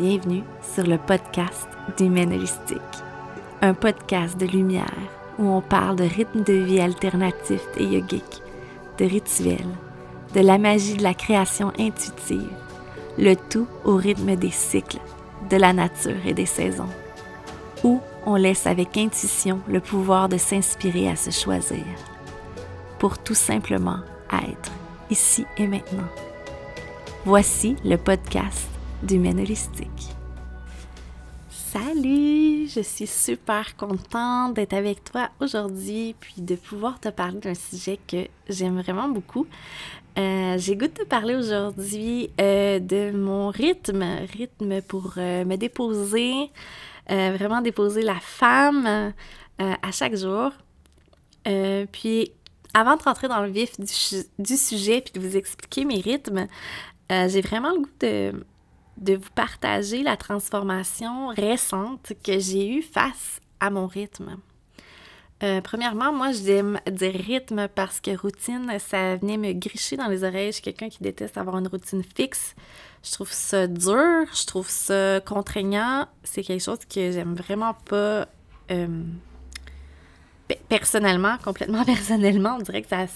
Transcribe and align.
Bienvenue 0.00 0.44
sur 0.62 0.86
le 0.86 0.96
podcast 0.96 1.68
d'Humaine 1.98 2.32
Holistique, 2.32 2.80
un 3.60 3.74
podcast 3.74 4.40
de 4.40 4.46
lumière 4.46 4.86
où 5.38 5.46
on 5.46 5.60
parle 5.60 5.96
de 5.96 6.04
rythme 6.04 6.42
de 6.42 6.54
vie 6.54 6.80
alternatif 6.80 7.60
et 7.76 7.84
yogique, 7.84 8.40
de 8.96 9.04
rituels, 9.04 9.58
de 10.34 10.40
la 10.40 10.56
magie 10.56 10.96
de 10.96 11.02
la 11.02 11.12
création 11.12 11.70
intuitive, 11.78 12.48
le 13.18 13.34
tout 13.34 13.66
au 13.84 13.96
rythme 13.96 14.36
des 14.36 14.50
cycles, 14.50 15.00
de 15.50 15.58
la 15.58 15.74
nature 15.74 16.24
et 16.24 16.32
des 16.32 16.46
saisons, 16.46 16.88
où 17.84 18.00
on 18.24 18.36
laisse 18.36 18.66
avec 18.66 18.96
intuition 18.96 19.60
le 19.68 19.80
pouvoir 19.80 20.30
de 20.30 20.38
s'inspirer 20.38 21.10
à 21.10 21.16
se 21.16 21.30
choisir, 21.30 21.84
pour 22.98 23.18
tout 23.18 23.34
simplement 23.34 23.98
être 24.32 24.72
ici 25.10 25.44
et 25.58 25.66
maintenant. 25.66 26.08
Voici 27.26 27.76
le 27.84 27.98
podcast 27.98 28.79
du 29.02 29.16
Holistique. 29.16 30.14
Salut, 31.48 32.68
je 32.68 32.80
suis 32.80 33.06
super 33.06 33.76
contente 33.76 34.54
d'être 34.54 34.74
avec 34.74 35.04
toi 35.04 35.30
aujourd'hui 35.40 36.14
puis 36.20 36.34
de 36.38 36.54
pouvoir 36.54 37.00
te 37.00 37.08
parler 37.08 37.38
d'un 37.38 37.54
sujet 37.54 37.98
que 38.06 38.26
j'aime 38.48 38.80
vraiment 38.80 39.08
beaucoup. 39.08 39.46
Euh, 40.18 40.58
j'ai 40.58 40.76
goût 40.76 40.86
de 40.86 40.92
te 40.92 41.04
parler 41.04 41.34
aujourd'hui 41.34 42.30
euh, 42.40 42.78
de 42.78 43.12
mon 43.12 43.48
rythme, 43.48 44.04
rythme 44.32 44.82
pour 44.82 45.14
euh, 45.16 45.44
me 45.44 45.56
déposer, 45.56 46.50
vraiment 47.08 47.60
déposer 47.60 48.02
la 48.02 48.20
femme 48.20 49.12
à 49.58 49.92
chaque 49.92 50.14
jour. 50.14 50.52
puis 51.44 52.32
avant 52.72 52.96
de 52.96 53.02
rentrer 53.02 53.26
dans 53.26 53.42
le 53.42 53.50
vif 53.50 53.80
du, 53.80 54.56
sujet 54.56 55.00
puis 55.00 55.12
de 55.12 55.20
vous 55.20 55.36
expliquer 55.36 55.84
mes 55.84 56.00
rythmes, 56.00 56.46
j'ai 57.10 57.40
vraiment 57.40 57.70
le 57.70 57.80
goût 57.80 57.90
de, 57.98 58.32
de 59.00 59.14
vous 59.14 59.30
partager 59.34 60.02
la 60.02 60.16
transformation 60.16 61.28
récente 61.28 62.12
que 62.24 62.38
j'ai 62.38 62.68
eue 62.68 62.82
face 62.82 63.40
à 63.58 63.70
mon 63.70 63.86
rythme. 63.86 64.36
Euh, 65.42 65.62
premièrement, 65.62 66.12
moi, 66.12 66.32
j'aime 66.32 66.78
dire 66.90 67.14
rythme 67.14 67.68
parce 67.74 68.00
que 68.00 68.14
routine, 68.16 68.70
ça 68.78 69.16
venait 69.16 69.38
me 69.38 69.52
gricher 69.52 69.96
dans 69.96 70.08
les 70.08 70.22
oreilles. 70.22 70.52
Je 70.52 70.60
quelqu'un 70.60 70.90
qui 70.90 71.02
déteste 71.02 71.38
avoir 71.38 71.56
une 71.58 71.66
routine 71.66 72.02
fixe. 72.02 72.54
Je 73.02 73.12
trouve 73.12 73.32
ça 73.32 73.66
dur, 73.66 74.26
je 74.34 74.46
trouve 74.46 74.68
ça 74.68 75.20
contraignant. 75.20 76.06
C'est 76.22 76.42
quelque 76.42 76.62
chose 76.62 76.80
que 76.84 77.10
j'aime 77.10 77.34
vraiment 77.34 77.72
pas. 77.72 78.28
Euh, 78.70 79.02
personnellement, 80.68 81.38
complètement 81.42 81.84
personnellement, 81.86 82.56
on 82.58 82.62
dirait 82.62 82.82
que 82.82 82.88
ça, 82.88 83.06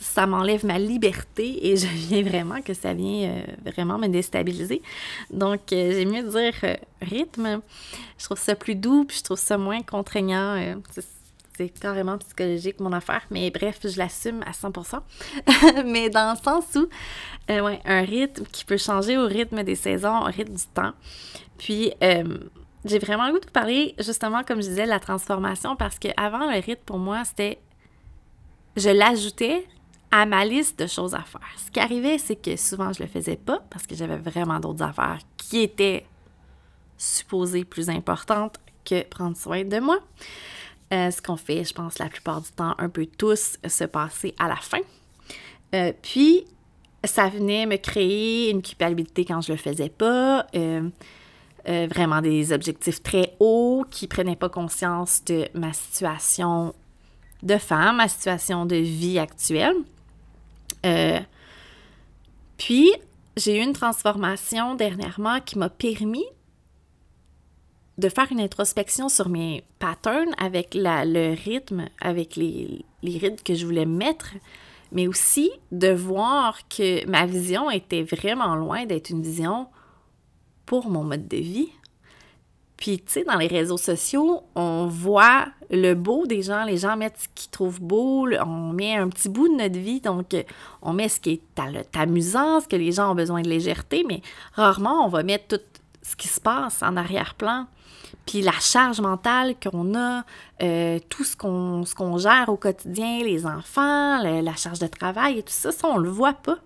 ça 0.00 0.26
m'enlève 0.26 0.64
ma 0.64 0.78
liberté 0.78 1.68
et 1.68 1.76
je 1.76 1.86
viens 1.86 2.22
vraiment 2.22 2.62
que 2.62 2.74
ça 2.74 2.94
vient 2.94 3.30
euh, 3.30 3.42
vraiment 3.72 3.98
me 3.98 4.08
déstabiliser. 4.08 4.82
Donc, 5.30 5.72
euh, 5.72 5.92
j'ai 5.92 6.04
mieux 6.04 6.22
dire 6.22 6.54
euh, 6.64 6.76
rythme. 7.02 7.60
Je 8.18 8.24
trouve 8.24 8.38
ça 8.38 8.54
plus 8.54 8.74
doux, 8.74 9.04
puis 9.04 9.18
je 9.18 9.24
trouve 9.24 9.38
ça 9.38 9.58
moins 9.58 9.82
contraignant. 9.82 10.80
c'est 11.56 11.68
carrément 11.68 12.18
psychologique, 12.18 12.78
mon 12.80 12.92
affaire. 12.92 13.22
Mais 13.30 13.50
bref, 13.50 13.80
je 13.84 13.98
l'assume 13.98 14.42
à 14.46 14.52
100%. 14.52 15.00
mais 15.84 16.10
dans 16.10 16.32
le 16.32 16.42
sens 16.42 16.64
où, 16.76 16.88
ouais, 17.48 17.80
un 17.84 18.02
rythme 18.02 18.44
qui 18.52 18.64
peut 18.64 18.76
changer 18.76 19.18
au 19.18 19.26
rythme 19.26 19.62
des 19.64 19.74
saisons, 19.74 20.20
au 20.20 20.26
rythme 20.26 20.54
du 20.54 20.66
temps. 20.74 20.92
Puis, 21.58 21.92
j'ai 22.84 22.98
vraiment 23.00 23.26
le 23.26 23.32
goût 23.32 23.40
de 23.40 23.46
vous 23.46 23.52
parler, 23.52 23.94
justement, 23.98 24.44
comme 24.44 24.62
je 24.62 24.68
disais, 24.68 24.84
de 24.84 24.90
la 24.90 25.00
transformation, 25.00 25.74
parce 25.74 25.98
qu'avant, 25.98 26.50
le 26.50 26.60
rythme, 26.60 26.82
pour 26.86 26.98
moi, 26.98 27.24
c'était 27.24 27.58
je 28.78 28.90
l'ajoutais 28.90 29.66
à 30.10 30.26
ma 30.26 30.44
liste 30.44 30.78
de 30.78 30.86
choses 30.86 31.14
à 31.14 31.22
faire. 31.22 31.40
Ce 31.56 31.70
qui 31.70 31.80
arrivait, 31.80 32.18
c'est 32.18 32.36
que 32.36 32.56
souvent 32.56 32.92
je 32.92 33.02
le 33.02 33.08
faisais 33.08 33.36
pas 33.36 33.62
parce 33.70 33.86
que 33.86 33.94
j'avais 33.94 34.16
vraiment 34.16 34.58
d'autres 34.60 34.82
affaires 34.82 35.18
qui 35.36 35.60
étaient 35.60 36.06
supposées 36.96 37.64
plus 37.64 37.88
importantes 37.88 38.58
que 38.84 39.02
prendre 39.04 39.36
soin 39.36 39.64
de 39.64 39.78
moi. 39.78 39.98
Euh, 40.92 41.10
ce 41.10 41.20
qu'on 41.20 41.36
fait, 41.36 41.64
je 41.64 41.74
pense, 41.74 41.98
la 41.98 42.08
plupart 42.08 42.40
du 42.40 42.50
temps, 42.50 42.74
un 42.78 42.88
peu 42.88 43.06
tous, 43.06 43.58
se 43.66 43.84
passer 43.84 44.34
à 44.38 44.48
la 44.48 44.56
fin. 44.56 44.80
Euh, 45.74 45.92
puis, 46.00 46.46
ça 47.04 47.28
venait 47.28 47.66
me 47.66 47.76
créer 47.76 48.50
une 48.50 48.62
culpabilité 48.62 49.24
quand 49.24 49.42
je 49.42 49.52
le 49.52 49.58
faisais 49.58 49.90
pas. 49.90 50.46
Euh, 50.54 50.88
vraiment 51.66 52.22
des 52.22 52.52
objectifs 52.52 53.02
très 53.02 53.36
hauts 53.40 53.84
qui 53.90 54.06
prenaient 54.06 54.36
pas 54.36 54.48
conscience 54.48 55.22
de 55.24 55.48
ma 55.52 55.74
situation 55.74 56.74
de 57.42 57.58
femme, 57.58 57.96
ma 57.96 58.08
situation 58.08 58.64
de 58.64 58.76
vie 58.76 59.18
actuelle. 59.18 59.76
Euh, 60.88 61.20
puis, 62.56 62.92
j'ai 63.36 63.58
eu 63.58 63.62
une 63.62 63.72
transformation 63.72 64.74
dernièrement 64.74 65.40
qui 65.40 65.58
m'a 65.58 65.68
permis 65.68 66.24
de 67.98 68.08
faire 68.08 68.30
une 68.30 68.40
introspection 68.40 69.08
sur 69.08 69.28
mes 69.28 69.64
patterns 69.78 70.34
avec 70.38 70.74
le 70.74 71.34
rythme, 71.34 71.88
avec 72.00 72.36
les, 72.36 72.84
les 73.02 73.18
rythmes 73.18 73.42
que 73.44 73.54
je 73.54 73.66
voulais 73.66 73.86
mettre, 73.86 74.34
mais 74.92 75.08
aussi 75.08 75.50
de 75.72 75.88
voir 75.88 76.66
que 76.68 77.04
ma 77.06 77.26
vision 77.26 77.70
était 77.70 78.02
vraiment 78.02 78.54
loin 78.54 78.86
d'être 78.86 79.10
une 79.10 79.22
vision 79.22 79.66
pour 80.64 80.88
mon 80.90 81.02
mode 81.02 81.26
de 81.28 81.36
vie. 81.38 81.68
Puis, 82.78 82.98
tu 83.00 83.12
sais, 83.12 83.24
dans 83.24 83.36
les 83.36 83.48
réseaux 83.48 83.76
sociaux, 83.76 84.44
on 84.54 84.86
voit 84.86 85.46
le 85.68 85.94
beau 85.94 86.26
des 86.26 86.42
gens. 86.42 86.64
Les 86.64 86.76
gens 86.78 86.96
mettent 86.96 87.18
ce 87.18 87.28
qu'ils 87.34 87.50
trouvent 87.50 87.80
beau. 87.80 88.28
On 88.40 88.72
met 88.72 88.94
un 88.94 89.08
petit 89.08 89.28
bout 89.28 89.48
de 89.48 89.54
notre 89.54 89.78
vie. 89.78 90.00
Donc, 90.00 90.36
on 90.80 90.92
met 90.92 91.08
ce 91.08 91.18
qui 91.18 91.30
est 91.32 91.62
amusant, 91.92 92.60
ce 92.60 92.68
que 92.68 92.76
les 92.76 92.92
gens 92.92 93.10
ont 93.10 93.14
besoin 93.16 93.42
de 93.42 93.48
légèreté. 93.48 94.04
Mais 94.06 94.22
rarement, 94.54 95.04
on 95.04 95.08
va 95.08 95.24
mettre 95.24 95.58
tout 95.58 95.64
ce 96.02 96.14
qui 96.14 96.28
se 96.28 96.40
passe 96.40 96.80
en 96.84 96.96
arrière-plan. 96.96 97.66
Puis 98.26 98.42
la 98.42 98.52
charge 98.52 99.00
mentale 99.00 99.56
qu'on 99.60 99.94
a, 99.96 100.24
euh, 100.62 101.00
tout 101.08 101.24
ce 101.24 101.34
qu'on 101.36 102.18
gère 102.18 102.48
au 102.48 102.56
quotidien, 102.56 103.24
les 103.24 103.44
enfants, 103.44 104.22
la 104.22 104.54
charge 104.54 104.78
de 104.78 104.86
travail 104.86 105.40
et 105.40 105.42
tout 105.42 105.52
ça, 105.52 105.72
ça, 105.72 105.88
on 105.88 105.98
le 105.98 106.10
voit 106.10 106.32
pas 106.32 106.58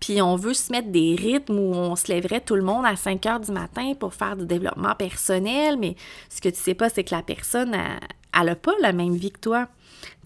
puis 0.00 0.20
on 0.20 0.36
veut 0.36 0.54
se 0.54 0.70
mettre 0.72 0.88
des 0.88 1.16
rythmes 1.18 1.58
où 1.58 1.74
on 1.74 1.96
se 1.96 2.08
lèverait 2.08 2.40
tout 2.40 2.54
le 2.54 2.62
monde 2.62 2.84
à 2.84 2.96
5 2.96 3.24
heures 3.26 3.40
du 3.40 3.52
matin 3.52 3.94
pour 3.98 4.14
faire 4.14 4.36
du 4.36 4.46
développement 4.46 4.94
personnel, 4.94 5.76
mais 5.78 5.96
ce 6.28 6.40
que 6.40 6.48
tu 6.48 6.56
sais 6.56 6.74
pas, 6.74 6.88
c'est 6.88 7.04
que 7.04 7.14
la 7.14 7.22
personne, 7.22 7.74
elle, 7.74 8.46
n'a 8.46 8.56
pas 8.56 8.74
la 8.80 8.92
même 8.92 9.14
vie 9.14 9.32
que 9.32 9.40
toi. 9.40 9.68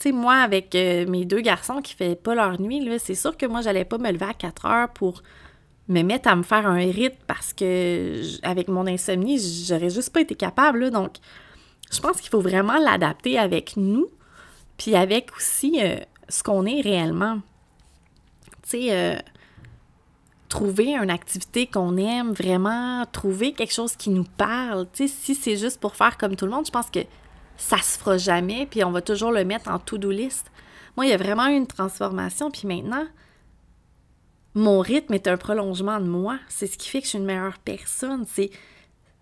Tu 0.01 0.09
sais, 0.09 0.13
moi, 0.13 0.35
avec 0.35 0.75
euh, 0.75 1.07
mes 1.07 1.25
deux 1.25 1.41
garçons 1.41 1.81
qui 1.81 1.95
ne 2.01 2.09
font 2.09 2.15
pas 2.17 2.35
leur 2.35 2.61
nuit, 2.61 2.87
c'est 2.99 3.15
sûr 3.15 3.37
que 3.37 3.47
moi, 3.47 3.61
j'allais 3.61 3.85
pas 3.85 3.99
me 3.99 4.11
lever 4.11 4.27
à 4.27 4.35
4 4.35 4.67
heures 4.67 4.89
pour 4.91 5.23
me 5.89 6.03
mettre 6.03 6.29
à 6.29 6.37
me 6.37 6.43
faire 6.43 6.67
un 6.67 6.77
rythme 6.77 7.19
parce 7.27 7.53
que 7.53 8.23
avec 8.43 8.69
mon 8.69 8.87
insomnie, 8.87 9.39
j'aurais 9.67 9.91
juste 9.91 10.13
pas 10.13 10.21
été 10.21 10.35
capable. 10.35 10.91
donc, 10.91 11.17
je 11.91 12.01
pense 12.01 12.21
qu'il 12.21 12.31
faut 12.31 12.41
vraiment 12.41 12.79
l'adapter 12.79 13.39
avec 13.39 13.77
nous, 13.77 14.09
puis 14.77 14.95
avec 14.95 15.37
aussi 15.37 15.81
euh, 15.83 15.97
ce 16.29 16.43
qu'on 16.43 16.65
est 16.65 16.81
réellement. 16.81 17.41
Tu 18.63 18.71
sais, 18.71 18.87
euh, 18.91 19.17
trouver 20.51 20.95
une 20.95 21.11
activité 21.11 21.67
qu'on 21.67 21.97
aime, 21.97 22.33
vraiment 22.33 23.07
trouver 23.07 23.53
quelque 23.53 23.73
chose 23.73 23.97
qui 23.97 24.11
nous 24.11 24.27
parle. 24.37 24.87
Si 24.93 25.35
c'est 25.35 25.57
juste 25.57 25.81
pour 25.81 25.97
faire 25.97 26.19
comme 26.19 26.37
tout 26.37 26.45
le 26.45 26.51
monde, 26.51 26.67
je 26.67 26.73
pense 26.73 26.91
que 26.91 27.01
ça 27.57 27.79
se 27.79 27.99
fera 27.99 28.19
jamais, 28.19 28.67
puis 28.67 28.85
on 28.85 28.91
va 28.91 29.01
toujours 29.01 29.31
le 29.31 29.45
mettre 29.45 29.71
en 29.71 29.79
to-do 29.79 30.11
list. 30.11 30.51
Moi, 30.97 31.07
il 31.07 31.11
y 31.11 31.15
a 31.15 31.17
vraiment 31.17 31.47
eu 31.47 31.55
une 31.55 31.69
transformation, 31.69 32.51
puis 32.51 32.67
maintenant, 32.67 33.07
mon 34.55 34.81
rythme 34.81 35.15
est 35.15 35.29
un 35.29 35.37
prolongement 35.37 36.01
de 36.01 36.07
moi. 36.07 36.39
C'est 36.49 36.67
ce 36.67 36.77
qui 36.77 36.89
fait 36.89 36.99
que 36.99 37.05
je 37.05 37.11
suis 37.11 37.19
une 37.19 37.25
meilleure 37.25 37.59
personne. 37.59 38.25
C'est, 38.27 38.51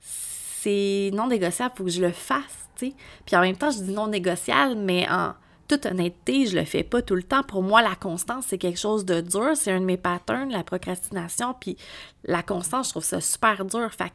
c'est 0.01 1.11
non 1.13 1.27
négociable, 1.27 1.75
il 1.75 1.79
faut 1.79 1.85
que 1.85 1.91
je 1.91 2.01
le 2.01 2.13
fasse, 2.13 2.69
tu 2.77 2.87
sais. 2.87 2.95
Puis 3.27 3.37
en 3.37 3.43
même 3.43 3.57
temps, 3.57 3.71
je 3.71 3.83
dis 3.83 3.93
non 3.93 4.07
négociable, 4.07 4.77
mais 4.77 5.07
en 5.11 5.35
toute 5.69 5.87
honnêteté, 5.87 6.47
je 6.47 6.57
le 6.57 6.65
fais 6.65 6.83
pas 6.83 7.03
tout 7.03 7.15
le 7.15 7.23
temps. 7.23 7.43
Pour 7.43 7.63
moi, 7.63 7.83
la 7.83 7.95
constance, 7.95 8.47
c'est 8.49 8.59
quelque 8.59 8.79
chose 8.79 9.05
de 9.05 9.21
dur. 9.21 9.51
C'est 9.55 9.71
un 9.71 9.81
de 9.81 9.85
mes 9.85 9.97
patterns, 9.97 10.51
la 10.51 10.65
procrastination. 10.65 11.55
Puis 11.61 11.77
la 12.25 12.43
constance, 12.43 12.87
je 12.87 12.93
trouve 12.93 13.05
ça 13.05 13.21
super 13.21 13.65
dur. 13.65 13.93
Fait 13.93 14.13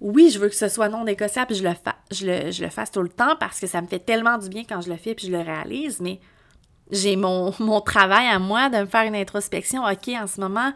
oui, 0.00 0.30
je 0.30 0.38
veux 0.38 0.48
que 0.48 0.54
ce 0.54 0.68
soit 0.68 0.88
non 0.88 1.04
négociable, 1.04 1.54
je 1.54 1.62
le, 1.62 1.70
je, 2.10 2.26
le, 2.26 2.50
je 2.50 2.64
le 2.64 2.70
fasse 2.70 2.90
tout 2.90 3.02
le 3.02 3.10
temps 3.10 3.36
parce 3.38 3.60
que 3.60 3.66
ça 3.66 3.82
me 3.82 3.86
fait 3.86 3.98
tellement 3.98 4.38
du 4.38 4.48
bien 4.48 4.64
quand 4.66 4.80
je 4.80 4.88
le 4.88 4.96
fais 4.96 5.14
puis 5.14 5.26
je 5.26 5.32
le 5.32 5.40
réalise, 5.40 6.00
mais 6.00 6.20
j'ai 6.90 7.16
mon, 7.16 7.52
mon 7.60 7.80
travail 7.80 8.26
à 8.28 8.38
moi 8.38 8.70
de 8.70 8.78
me 8.78 8.86
faire 8.86 9.02
une 9.02 9.14
introspection. 9.14 9.84
OK, 9.84 10.08
en 10.08 10.26
ce 10.26 10.40
moment, 10.40 10.72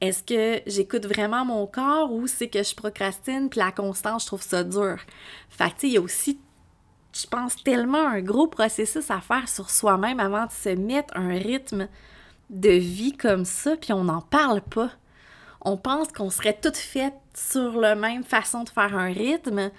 est-ce 0.00 0.22
que 0.22 0.62
j'écoute 0.66 1.06
vraiment 1.06 1.44
mon 1.44 1.66
corps 1.66 2.10
ou 2.12 2.26
c'est 2.26 2.48
que 2.48 2.62
je 2.62 2.74
procrastine? 2.74 3.50
Puis 3.50 3.60
la 3.60 3.72
constance, 3.72 4.22
je 4.22 4.26
trouve 4.28 4.42
ça 4.42 4.64
dur? 4.64 4.96
Fait 5.50 5.70
que, 5.70 5.74
tu 5.74 5.80
sais, 5.80 5.86
il 5.88 5.92
y 5.92 5.98
a 5.98 6.00
aussi 6.00 6.40
je 7.12 7.26
pense, 7.26 7.56
tellement 7.62 8.06
un 8.06 8.20
gros 8.22 8.46
processus 8.46 9.10
à 9.10 9.20
faire 9.20 9.48
sur 9.48 9.70
soi-même 9.70 10.20
avant 10.20 10.46
de 10.46 10.52
se 10.52 10.70
mettre 10.70 11.16
un 11.16 11.28
rythme 11.28 11.88
de 12.50 12.70
vie 12.70 13.16
comme 13.16 13.44
ça, 13.44 13.76
puis 13.76 13.92
on 13.92 14.04
n'en 14.04 14.20
parle 14.20 14.62
pas. 14.62 14.90
On 15.60 15.76
pense 15.76 16.08
qu'on 16.08 16.30
serait 16.30 16.58
toutes 16.60 16.76
faites 16.76 17.14
sur 17.34 17.78
la 17.78 17.94
même 17.94 18.24
façon 18.24 18.64
de 18.64 18.68
faire 18.68 18.96
un 18.96 19.12
rythme, 19.12 19.70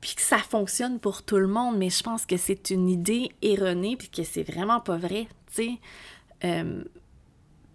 puis 0.00 0.14
que 0.14 0.22
ça 0.22 0.38
fonctionne 0.38 0.98
pour 0.98 1.22
tout 1.22 1.38
le 1.38 1.46
monde, 1.46 1.76
mais 1.76 1.90
je 1.90 2.02
pense 2.02 2.26
que 2.26 2.36
c'est 2.36 2.70
une 2.70 2.88
idée 2.88 3.30
erronée, 3.42 3.96
puis 3.96 4.08
que 4.08 4.24
c'est 4.24 4.42
vraiment 4.42 4.80
pas 4.80 4.96
vrai, 4.96 5.28
tu 5.46 5.54
sais. 5.54 5.70
Euh, 6.44 6.82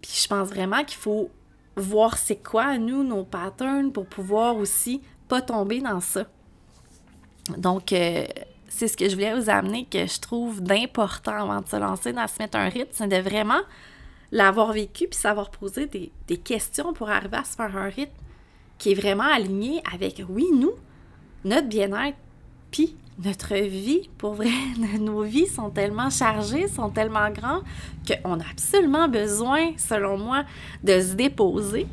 puis 0.02 0.20
je 0.22 0.28
pense 0.28 0.48
vraiment 0.48 0.84
qu'il 0.84 0.98
faut 0.98 1.30
voir 1.76 2.18
c'est 2.18 2.42
quoi, 2.42 2.78
nous, 2.78 3.04
nos 3.04 3.24
patterns, 3.24 3.92
pour 3.92 4.06
pouvoir 4.06 4.56
aussi 4.56 5.02
pas 5.28 5.42
tomber 5.42 5.80
dans 5.80 6.00
ça. 6.00 6.26
Donc, 7.56 7.92
euh, 7.92 8.26
c'est 8.68 8.88
ce 8.88 8.96
que 8.96 9.08
je 9.08 9.14
voulais 9.14 9.34
vous 9.34 9.50
amener, 9.50 9.86
que 9.90 10.06
je 10.06 10.20
trouve 10.20 10.62
d'important 10.62 11.50
avant 11.50 11.60
de 11.60 11.68
se 11.68 11.76
lancer 11.76 12.12
dans 12.12 12.26
se 12.26 12.40
mettre 12.40 12.56
un 12.58 12.68
rythme, 12.68 12.90
c'est 12.92 13.08
de 13.08 13.16
vraiment 13.16 13.60
l'avoir 14.30 14.72
vécu 14.72 15.08
puis 15.08 15.18
savoir 15.18 15.50
poser 15.50 15.86
des, 15.86 16.12
des, 16.26 16.36
questions 16.36 16.92
pour 16.92 17.08
arriver 17.08 17.38
à 17.38 17.44
se 17.44 17.56
faire 17.56 17.74
un 17.76 17.88
rythme 17.88 18.12
qui 18.76 18.92
est 18.92 18.94
vraiment 18.94 19.24
aligné 19.24 19.82
avec, 19.92 20.22
oui, 20.28 20.46
nous, 20.54 20.72
notre 21.44 21.66
bien-être, 21.66 22.18
puis 22.70 22.96
notre 23.24 23.54
vie, 23.56 24.08
pour 24.18 24.34
vrai, 24.34 24.50
nos 25.00 25.22
vies 25.22 25.46
sont 25.46 25.70
tellement 25.70 26.10
chargées, 26.10 26.68
sont 26.68 26.90
tellement 26.90 27.30
grandes, 27.30 27.64
qu'on 28.06 28.38
a 28.38 28.44
absolument 28.50 29.08
besoin, 29.08 29.72
selon 29.76 30.18
moi, 30.18 30.44
de 30.84 31.00
se 31.00 31.14
déposer, 31.14 31.86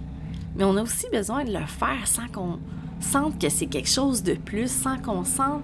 mais 0.55 0.63
on 0.63 0.77
a 0.77 0.83
aussi 0.83 1.09
besoin 1.09 1.43
de 1.43 1.51
le 1.51 1.65
faire 1.65 2.05
sans 2.05 2.27
qu'on 2.27 2.59
sente 2.99 3.39
que 3.39 3.49
c'est 3.49 3.67
quelque 3.67 3.89
chose 3.89 4.23
de 4.23 4.33
plus, 4.33 4.71
sans 4.71 4.97
qu'on 4.97 5.23
sente 5.23 5.63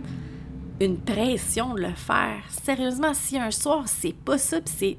une 0.79 0.97
pression 0.97 1.73
de 1.73 1.81
le 1.81 1.93
faire. 1.93 2.43
Sérieusement, 2.63 3.13
si 3.13 3.37
un 3.37 3.51
soir, 3.51 3.87
c'est 3.87 4.15
pas 4.15 4.37
ça, 4.37 4.57
c'est 4.65 4.97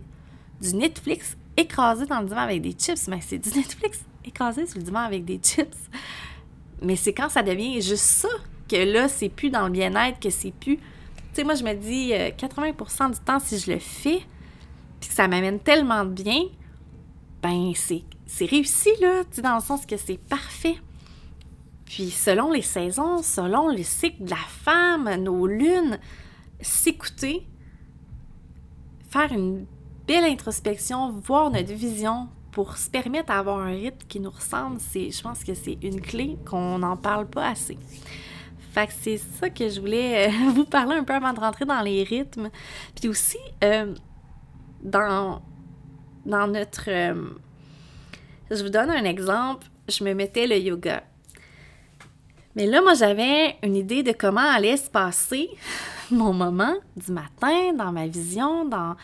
du 0.60 0.76
Netflix 0.76 1.36
écrasé 1.56 2.06
dans 2.06 2.20
le 2.20 2.26
divan 2.26 2.40
avec 2.40 2.62
des 2.62 2.72
chips, 2.72 3.08
mais 3.08 3.20
c'est 3.20 3.38
du 3.38 3.50
Netflix 3.56 4.00
écrasé 4.24 4.66
sur 4.66 4.78
le 4.78 4.84
divan 4.84 5.00
avec 5.00 5.24
des 5.24 5.38
chips. 5.42 5.76
Mais 6.80 6.96
c'est 6.96 7.12
quand 7.12 7.28
ça 7.28 7.42
devient 7.42 7.80
juste 7.80 8.04
ça 8.04 8.28
que 8.68 8.76
là, 8.76 9.08
c'est 9.08 9.28
plus 9.28 9.50
dans 9.50 9.66
le 9.66 9.72
bien-être, 9.72 10.20
que 10.20 10.30
c'est 10.30 10.52
plus. 10.52 10.76
Tu 10.76 10.82
sais, 11.34 11.44
moi, 11.44 11.54
je 11.54 11.64
me 11.64 11.74
dis 11.74 12.12
80% 12.12 13.12
du 13.12 13.18
temps, 13.20 13.38
si 13.38 13.58
je 13.58 13.70
le 13.72 13.78
fais, 13.78 14.20
puis 15.00 15.08
que 15.08 15.14
ça 15.14 15.28
m'amène 15.28 15.58
tellement 15.58 16.04
de 16.04 16.10
bien, 16.10 16.42
ben, 17.42 17.72
c'est, 17.74 18.04
réussi, 18.44 18.90
là, 19.00 19.22
dans 19.42 19.56
le 19.56 19.60
sens 19.60 19.84
que 19.84 19.96
c'est 19.96 20.18
parfait. 20.18 20.76
Puis, 21.92 22.10
selon 22.10 22.50
les 22.50 22.62
saisons, 22.62 23.22
selon 23.22 23.68
le 23.68 23.82
cycle 23.82 24.24
de 24.24 24.30
la 24.30 24.36
femme, 24.36 25.14
nos 25.16 25.46
lunes, 25.46 25.98
s'écouter, 26.58 27.46
faire 29.10 29.30
une 29.30 29.66
belle 30.06 30.24
introspection, 30.24 31.12
voir 31.12 31.50
notre 31.50 31.74
vision 31.74 32.30
pour 32.50 32.78
se 32.78 32.88
permettre 32.88 33.26
d'avoir 33.26 33.58
un 33.58 33.72
rythme 33.72 34.06
qui 34.08 34.20
nous 34.20 34.30
ressemble, 34.30 34.78
c'est, 34.80 35.10
je 35.10 35.22
pense 35.22 35.44
que 35.44 35.52
c'est 35.52 35.76
une 35.82 36.00
clé 36.00 36.38
qu'on 36.48 36.78
n'en 36.78 36.96
parle 36.96 37.28
pas 37.28 37.50
assez. 37.50 37.76
Fait 38.72 38.86
que 38.86 38.94
c'est 38.98 39.18
ça 39.18 39.50
que 39.50 39.68
je 39.68 39.78
voulais 39.78 40.30
euh, 40.30 40.50
vous 40.54 40.64
parler 40.64 40.96
un 40.96 41.04
peu 41.04 41.12
avant 41.12 41.34
de 41.34 41.40
rentrer 41.40 41.66
dans 41.66 41.82
les 41.82 42.04
rythmes. 42.04 42.48
Puis 42.98 43.10
aussi, 43.10 43.36
euh, 43.62 43.94
dans, 44.82 45.42
dans 46.24 46.46
notre... 46.46 46.88
Euh, 46.88 47.34
je 48.50 48.62
vous 48.62 48.70
donne 48.70 48.88
un 48.88 49.04
exemple. 49.04 49.66
Je 49.90 50.02
me 50.04 50.14
mettais 50.14 50.46
le 50.46 50.56
yoga. 50.56 51.02
Mais 52.54 52.66
là, 52.66 52.82
moi, 52.82 52.94
j'avais 52.94 53.56
une 53.62 53.76
idée 53.76 54.02
de 54.02 54.12
comment 54.12 54.40
allait 54.40 54.76
se 54.76 54.90
passer 54.90 55.48
mon 56.10 56.34
moment 56.34 56.74
du 56.96 57.10
matin, 57.10 57.72
dans 57.74 57.92
ma 57.92 58.06
vision, 58.06 58.66
dans 58.66 58.94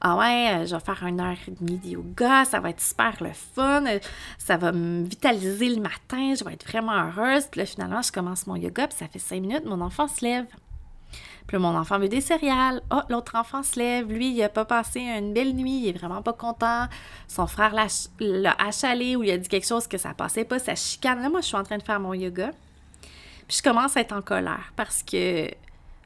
Ah 0.00 0.16
ouais, 0.16 0.54
euh, 0.54 0.66
je 0.66 0.74
vais 0.74 0.80
faire 0.80 1.04
une 1.06 1.20
heure 1.20 1.36
et 1.46 1.50
demie 1.50 1.78
de 1.78 1.88
yoga, 1.88 2.46
ça 2.46 2.60
va 2.60 2.70
être 2.70 2.80
super 2.80 3.14
le 3.20 3.32
fun, 3.32 3.84
euh, 3.86 3.98
ça 4.38 4.56
va 4.56 4.72
me 4.72 5.04
vitaliser 5.04 5.68
le 5.68 5.82
matin, 5.82 6.34
je 6.34 6.44
vais 6.44 6.54
être 6.54 6.66
vraiment 6.66 6.92
heureuse. 6.92 7.46
Puis 7.50 7.60
là, 7.60 7.66
finalement, 7.66 8.00
je 8.00 8.10
commence 8.10 8.46
mon 8.46 8.56
yoga, 8.56 8.86
puis 8.88 8.96
ça 8.96 9.06
fait 9.06 9.18
cinq 9.18 9.42
minutes, 9.42 9.66
mon 9.66 9.82
enfant 9.82 10.08
se 10.08 10.24
lève. 10.24 10.46
Puis 11.46 11.56
là, 11.56 11.58
mon 11.58 11.76
enfant 11.76 11.98
veut 11.98 12.08
des 12.08 12.22
céréales. 12.22 12.80
Oh, 12.90 13.00
l'autre 13.10 13.34
enfant 13.36 13.62
se 13.62 13.78
lève. 13.78 14.10
Lui, 14.10 14.30
il 14.30 14.42
a 14.42 14.48
pas 14.48 14.64
passé 14.64 15.00
une 15.00 15.34
belle 15.34 15.54
nuit. 15.54 15.80
Il 15.82 15.88
est 15.88 15.92
vraiment 15.92 16.22
pas 16.22 16.32
content. 16.32 16.86
Son 17.28 17.46
frère 17.46 17.74
l'a 18.18 18.56
achalé 18.58 19.14
ou 19.14 19.22
il 19.22 19.30
a 19.30 19.36
dit 19.36 19.48
quelque 19.48 19.66
chose 19.66 19.86
que 19.86 19.98
ça 19.98 20.14
passait 20.14 20.44
pas. 20.46 20.58
Ça 20.58 20.74
chicane. 20.74 21.20
Là, 21.20 21.28
moi, 21.28 21.42
je 21.42 21.48
suis 21.48 21.56
en 21.56 21.62
train 21.62 21.76
de 21.76 21.82
faire 21.82 22.00
mon 22.00 22.14
yoga. 22.14 22.50
Puis 23.48 23.58
je 23.58 23.62
commence 23.62 23.96
à 23.96 24.00
être 24.00 24.12
en 24.12 24.22
colère 24.22 24.72
parce 24.76 25.02
que 25.02 25.48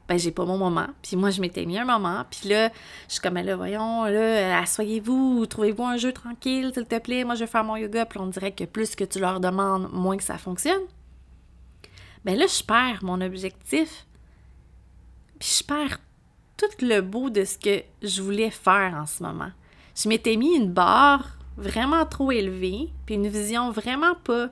ben 0.09 0.17
j'ai 0.17 0.31
pas 0.31 0.43
mon 0.43 0.57
moment. 0.57 0.87
Puis 1.03 1.15
moi, 1.15 1.29
je 1.29 1.39
m'étais 1.39 1.65
mis 1.65 1.77
un 1.77 1.85
moment. 1.85 2.25
Puis 2.31 2.49
là, 2.49 2.69
je 3.07 3.13
suis 3.13 3.21
comme, 3.21 3.35
là, 3.35 3.55
voyons, 3.55 4.05
là, 4.05 4.59
asseyez-vous, 4.59 5.45
trouvez-vous 5.45 5.83
un 5.83 5.97
jeu 5.97 6.11
tranquille, 6.11 6.71
s'il 6.73 6.85
te 6.85 6.97
plaît. 6.97 7.23
Moi, 7.23 7.35
je 7.35 7.41
vais 7.41 7.47
faire 7.47 7.63
mon 7.63 7.75
yoga. 7.75 8.07
Puis 8.07 8.19
on 8.19 8.25
dirait 8.25 8.51
que 8.51 8.63
plus 8.63 8.95
que 8.95 9.03
tu 9.03 9.19
leur 9.19 9.39
demandes, 9.39 9.87
moins 9.93 10.17
que 10.17 10.23
ça 10.23 10.39
fonctionne. 10.39 10.81
Ben 12.25 12.35
là, 12.35 12.47
je 12.47 12.63
perds 12.63 13.03
mon 13.03 13.21
objectif. 13.21 14.07
Puis 15.37 15.59
je 15.59 15.63
perds 15.63 15.99
tout 16.57 16.83
le 16.83 17.01
beau 17.01 17.29
de 17.29 17.45
ce 17.45 17.59
que 17.59 17.83
je 18.01 18.21
voulais 18.23 18.49
faire 18.49 18.95
en 18.99 19.05
ce 19.05 19.21
moment. 19.21 19.51
Je 19.95 20.09
m'étais 20.09 20.37
mis 20.37 20.55
une 20.55 20.71
barre 20.71 21.37
vraiment 21.55 22.05
trop 22.07 22.31
élevée, 22.31 22.89
puis 23.05 23.15
une 23.15 23.27
vision 23.27 23.69
vraiment 23.71 24.15
pas 24.15 24.49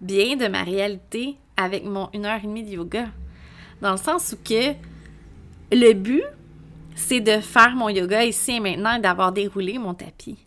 bien 0.00 0.36
de 0.36 0.48
ma 0.48 0.64
réalité 0.64 1.38
avec 1.56 1.84
mon 1.84 2.08
une 2.12 2.26
heure 2.26 2.40
et 2.42 2.46
demie 2.46 2.64
de 2.64 2.70
yoga. 2.70 3.06
Dans 3.80 3.92
le 3.92 3.96
sens 3.96 4.32
où 4.32 4.36
que 4.42 4.74
le 5.72 5.92
but, 5.92 6.24
c'est 6.94 7.20
de 7.20 7.40
faire 7.40 7.74
mon 7.74 7.88
yoga 7.88 8.24
ici 8.24 8.52
et 8.52 8.60
maintenant 8.60 8.96
et 8.96 9.00
d'avoir 9.00 9.32
déroulé 9.32 9.78
mon 9.78 9.94
tapis. 9.94 10.38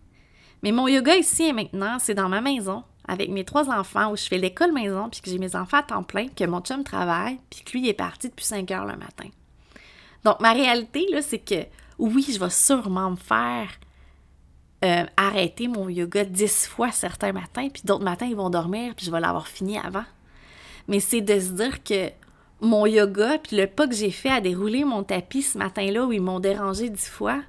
Mais 0.63 0.71
mon 0.71 0.87
yoga 0.87 1.15
ici 1.15 1.43
et 1.43 1.53
maintenant, 1.53 1.97
c'est 1.99 2.15
dans 2.15 2.29
ma 2.29 2.41
maison, 2.41 2.83
avec 3.07 3.29
mes 3.29 3.45
trois 3.45 3.69
enfants, 3.69 4.11
où 4.11 4.17
je 4.17 4.23
fais 4.23 4.37
l'école 4.37 4.71
maison, 4.71 5.09
puis 5.09 5.21
que 5.21 5.29
j'ai 5.29 5.39
mes 5.39 5.55
enfants 5.55 5.77
à 5.77 5.83
temps 5.83 6.03
plein, 6.03 6.27
que 6.27 6.43
mon 6.43 6.61
chum 6.61 6.83
travaille, 6.83 7.39
puis 7.49 7.61
que 7.61 7.71
lui 7.77 7.87
est 7.87 7.93
parti 7.93 8.29
depuis 8.29 8.45
5 8.45 8.69
heures 8.71 8.85
le 8.85 8.97
matin. 8.97 9.29
Donc, 10.23 10.39
ma 10.41 10.51
réalité, 10.51 11.05
là, 11.11 11.21
c'est 11.21 11.39
que 11.39 11.65
oui, 11.97 12.25
je 12.29 12.39
vais 12.39 12.49
sûrement 12.49 13.11
me 13.11 13.15
faire 13.15 13.69
euh, 14.83 15.05
arrêter 15.17 15.67
mon 15.67 15.89
yoga 15.89 16.23
dix 16.23 16.67
fois 16.67 16.91
certains 16.91 17.31
matins, 17.31 17.67
puis 17.73 17.83
d'autres 17.85 18.03
matins, 18.03 18.27
ils 18.27 18.35
vont 18.35 18.49
dormir, 18.49 18.93
puis 18.95 19.05
je 19.05 19.11
vais 19.11 19.19
l'avoir 19.19 19.47
fini 19.47 19.77
avant. 19.77 20.05
Mais 20.89 20.99
c'est 20.99 21.21
de 21.21 21.39
se 21.39 21.51
dire 21.51 21.83
que 21.83 22.09
mon 22.61 22.85
yoga, 22.85 23.37
puis 23.37 23.55
le 23.55 23.67
pas 23.67 23.87
que 23.87 23.95
j'ai 23.95 24.11
fait 24.11 24.29
à 24.29 24.41
dérouler 24.41 24.83
mon 24.83 25.03
tapis 25.03 25.43
ce 25.43 25.57
matin-là 25.57 26.05
où 26.05 26.11
ils 26.11 26.21
m'ont 26.21 26.41
dérangé 26.41 26.89
dix 26.89 27.07
fois, 27.07 27.41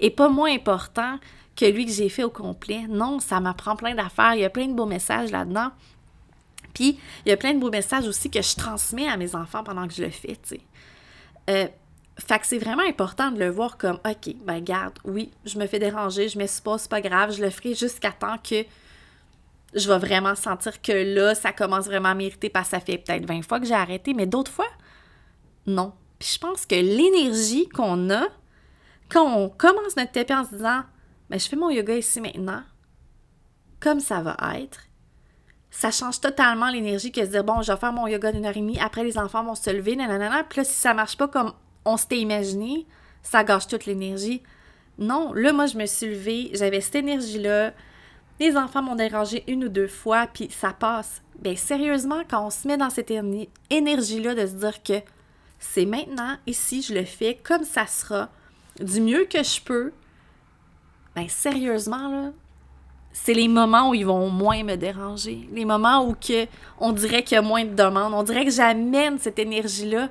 est 0.00 0.10
pas 0.10 0.28
moins 0.28 0.52
important 0.52 1.18
que 1.54 1.66
lui 1.66 1.86
que 1.86 1.92
j'ai 1.92 2.08
fait 2.08 2.24
au 2.24 2.30
complet. 2.30 2.86
Non, 2.88 3.20
ça 3.20 3.38
m'apprend 3.38 3.76
plein 3.76 3.94
d'affaires. 3.94 4.34
Il 4.34 4.40
y 4.40 4.44
a 4.44 4.50
plein 4.50 4.66
de 4.66 4.74
beaux 4.74 4.86
messages 4.86 5.30
là-dedans. 5.30 5.70
Puis, 6.74 6.98
il 7.24 7.28
y 7.28 7.32
a 7.32 7.36
plein 7.36 7.54
de 7.54 7.58
beaux 7.58 7.70
messages 7.70 8.06
aussi 8.06 8.30
que 8.30 8.42
je 8.42 8.56
transmets 8.56 9.08
à 9.08 9.16
mes 9.16 9.34
enfants 9.34 9.62
pendant 9.62 9.86
que 9.86 9.94
je 9.94 10.02
le 10.02 10.10
fais, 10.10 10.36
tu 10.42 10.56
sais. 10.56 10.60
Euh, 11.48 11.68
fait 12.18 12.38
que 12.38 12.46
c'est 12.46 12.58
vraiment 12.58 12.82
important 12.82 13.30
de 13.30 13.38
le 13.38 13.50
voir 13.50 13.76
comme, 13.76 13.98
OK, 14.06 14.34
ben 14.44 14.60
garde, 14.60 14.98
oui, 15.04 15.30
je 15.44 15.58
me 15.58 15.66
fais 15.66 15.78
déranger, 15.78 16.28
je 16.28 16.38
m'expose, 16.38 16.82
c'est 16.82 16.90
pas 16.90 17.02
grave, 17.02 17.32
je 17.32 17.42
le 17.42 17.50
ferai 17.50 17.74
jusqu'à 17.74 18.10
temps 18.10 18.36
que 18.38 18.64
je 19.74 19.88
vais 19.88 19.98
vraiment 19.98 20.34
sentir 20.34 20.80
que 20.80 21.14
là, 21.14 21.34
ça 21.34 21.52
commence 21.52 21.86
vraiment 21.86 22.10
à 22.10 22.14
mériter 22.14 22.48
parce 22.48 22.68
que 22.68 22.76
ça 22.76 22.80
fait 22.80 22.98
peut-être 22.98 23.26
20 23.26 23.42
fois 23.42 23.60
que 23.60 23.66
j'ai 23.66 23.74
arrêté, 23.74 24.14
mais 24.14 24.26
d'autres 24.26 24.50
fois, 24.50 24.68
non. 25.66 25.92
Puis 26.18 26.30
je 26.34 26.38
pense 26.38 26.64
que 26.64 26.74
l'énergie 26.74 27.68
qu'on 27.68 28.10
a 28.10 28.26
quand 29.08 29.24
on 29.24 29.48
commence 29.48 29.96
notre 29.96 30.12
tapis 30.12 30.32
en 30.34 30.44
se 30.44 30.54
disant, 30.54 30.82
mais 31.28 31.36
ben, 31.36 31.40
je 31.40 31.48
fais 31.48 31.56
mon 31.56 31.70
yoga 31.70 31.96
ici 31.96 32.20
maintenant, 32.20 32.62
comme 33.80 34.00
ça 34.00 34.20
va 34.20 34.36
être, 34.58 34.80
ça 35.70 35.90
change 35.90 36.20
totalement 36.20 36.70
l'énergie 36.70 37.12
que 37.12 37.20
de 37.20 37.26
dire, 37.26 37.44
bon, 37.44 37.62
je 37.62 37.70
vais 37.70 37.78
faire 37.78 37.92
mon 37.92 38.06
yoga 38.06 38.32
d'une 38.32 38.46
heure 38.46 38.56
et 38.56 38.60
demie, 38.60 38.80
après 38.80 39.04
les 39.04 39.18
enfants 39.18 39.44
vont 39.44 39.54
se 39.54 39.70
lever, 39.70 39.96
nanana, 39.96 40.44
puis 40.44 40.58
là, 40.58 40.64
si 40.64 40.74
ça 40.74 40.94
marche 40.94 41.16
pas 41.16 41.28
comme 41.28 41.52
on 41.84 41.96
s'était 41.96 42.18
imaginé, 42.18 42.86
ça 43.22 43.44
gâche 43.44 43.66
toute 43.66 43.86
l'énergie. 43.86 44.42
Non, 44.98 45.32
là, 45.34 45.52
moi, 45.52 45.66
je 45.66 45.76
me 45.76 45.86
suis 45.86 46.06
levée, 46.06 46.50
j'avais 46.54 46.80
cette 46.80 46.94
énergie-là, 46.96 47.74
les 48.40 48.56
enfants 48.56 48.82
m'ont 48.82 48.96
dérangé 48.96 49.44
une 49.48 49.64
ou 49.64 49.68
deux 49.68 49.88
fois, 49.88 50.26
puis 50.26 50.48
ça 50.50 50.72
passe. 50.72 51.22
Bien, 51.38 51.56
sérieusement, 51.56 52.22
quand 52.28 52.46
on 52.46 52.50
se 52.50 52.66
met 52.66 52.76
dans 52.76 52.90
cette 52.90 53.12
énergie-là 53.70 54.34
de 54.34 54.46
se 54.46 54.54
dire 54.54 54.82
que 54.82 55.00
c'est 55.58 55.86
maintenant, 55.86 56.36
ici, 56.46 56.82
je 56.82 56.94
le 56.94 57.04
fais 57.04 57.38
comme 57.42 57.64
ça 57.64 57.86
sera, 57.86 58.30
du 58.80 59.00
mieux 59.00 59.24
que 59.24 59.42
je 59.42 59.60
peux, 59.60 59.92
bien, 61.14 61.28
sérieusement, 61.28 62.08
là, 62.10 62.32
c'est 63.12 63.32
les 63.32 63.48
moments 63.48 63.90
où 63.90 63.94
ils 63.94 64.04
vont 64.04 64.28
moins 64.28 64.62
me 64.62 64.76
déranger. 64.76 65.48
Les 65.50 65.64
moments 65.64 66.06
où 66.06 66.14
on 66.78 66.92
dirait 66.92 67.22
qu'il 67.22 67.36
y 67.36 67.38
a 67.38 67.42
moins 67.42 67.64
de 67.64 67.74
demandes. 67.74 68.12
On 68.12 68.22
dirait 68.22 68.44
que 68.44 68.50
j'amène 68.50 69.18
cette 69.18 69.38
énergie-là, 69.38 70.10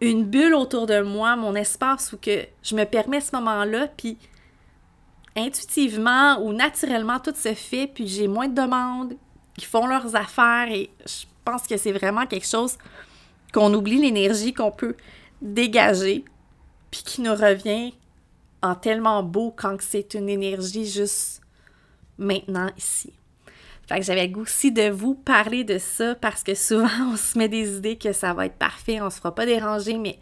une 0.00 0.24
bulle 0.24 0.54
autour 0.54 0.86
de 0.86 1.00
moi, 1.00 1.34
mon 1.34 1.56
espace 1.56 2.12
où 2.12 2.16
que 2.16 2.46
je 2.62 2.76
me 2.76 2.84
permets 2.84 3.20
ce 3.20 3.34
moment-là, 3.34 3.88
puis 3.96 4.16
intuitivement 5.36 6.38
ou 6.40 6.52
naturellement, 6.52 7.18
tout 7.20 7.34
se 7.34 7.54
fait, 7.54 7.86
puis 7.86 8.06
j'ai 8.06 8.28
moins 8.28 8.48
de 8.48 8.54
demandes, 8.54 9.14
qui 9.56 9.64
font 9.66 9.86
leurs 9.86 10.16
affaires, 10.16 10.68
et 10.70 10.90
je 11.06 11.26
pense 11.44 11.66
que 11.66 11.76
c'est 11.76 11.92
vraiment 11.92 12.26
quelque 12.26 12.46
chose 12.46 12.76
qu'on 13.52 13.72
oublie 13.74 13.98
l'énergie 14.00 14.52
qu'on 14.52 14.72
peut 14.72 14.96
dégager, 15.42 16.24
puis 16.90 17.02
qui 17.04 17.20
nous 17.20 17.34
revient 17.34 17.92
en 18.62 18.74
tellement 18.74 19.22
beau 19.22 19.52
quand 19.54 19.76
c'est 19.80 20.14
une 20.14 20.28
énergie 20.28 20.86
juste 20.86 21.40
maintenant 22.18 22.70
ici. 22.76 23.12
Fait 23.86 23.98
que 23.98 24.04
j'avais 24.04 24.28
goût 24.28 24.42
aussi 24.42 24.72
de 24.72 24.88
vous 24.88 25.14
parler 25.14 25.64
de 25.64 25.78
ça 25.78 26.14
parce 26.14 26.42
que 26.42 26.54
souvent 26.54 26.88
on 27.12 27.16
se 27.16 27.36
met 27.36 27.48
des 27.48 27.76
idées 27.76 27.96
que 27.96 28.12
ça 28.12 28.32
va 28.32 28.46
être 28.46 28.56
parfait, 28.56 29.00
on 29.00 29.10
se 29.10 29.18
fera 29.18 29.34
pas 29.34 29.46
déranger, 29.46 29.98
mais 29.98 30.18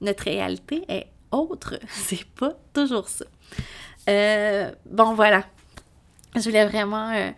notre 0.00 0.24
réalité 0.24 0.84
est 0.88 1.08
autre. 1.30 1.78
C'est 1.90 2.24
pas 2.24 2.56
toujours 2.72 3.08
ça. 3.08 3.26
Euh, 4.08 4.70
bon, 4.86 5.14
voilà. 5.14 5.44
Je 6.36 6.42
voulais 6.42 6.66
vraiment 6.66 7.10
euh, 7.10 7.30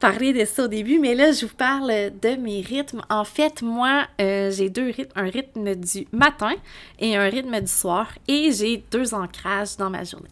parlé 0.00 0.32
de 0.32 0.44
ça 0.44 0.64
au 0.64 0.68
début, 0.68 0.98
mais 0.98 1.14
là, 1.14 1.32
je 1.32 1.46
vous 1.46 1.54
parle 1.54 1.88
de 1.88 2.36
mes 2.36 2.60
rythmes. 2.60 3.02
En 3.10 3.24
fait, 3.24 3.62
moi, 3.62 4.06
euh, 4.20 4.50
j'ai 4.50 4.70
deux 4.70 4.90
rythmes, 4.90 5.12
un 5.18 5.28
rythme 5.28 5.74
du 5.74 6.06
matin 6.12 6.54
et 6.98 7.16
un 7.16 7.28
rythme 7.28 7.60
du 7.60 7.70
soir, 7.70 8.08
et 8.28 8.50
j'ai 8.52 8.82
deux 8.90 9.14
ancrages 9.14 9.76
dans 9.76 9.90
ma 9.90 10.04
journée. 10.04 10.30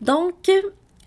Donc, 0.00 0.50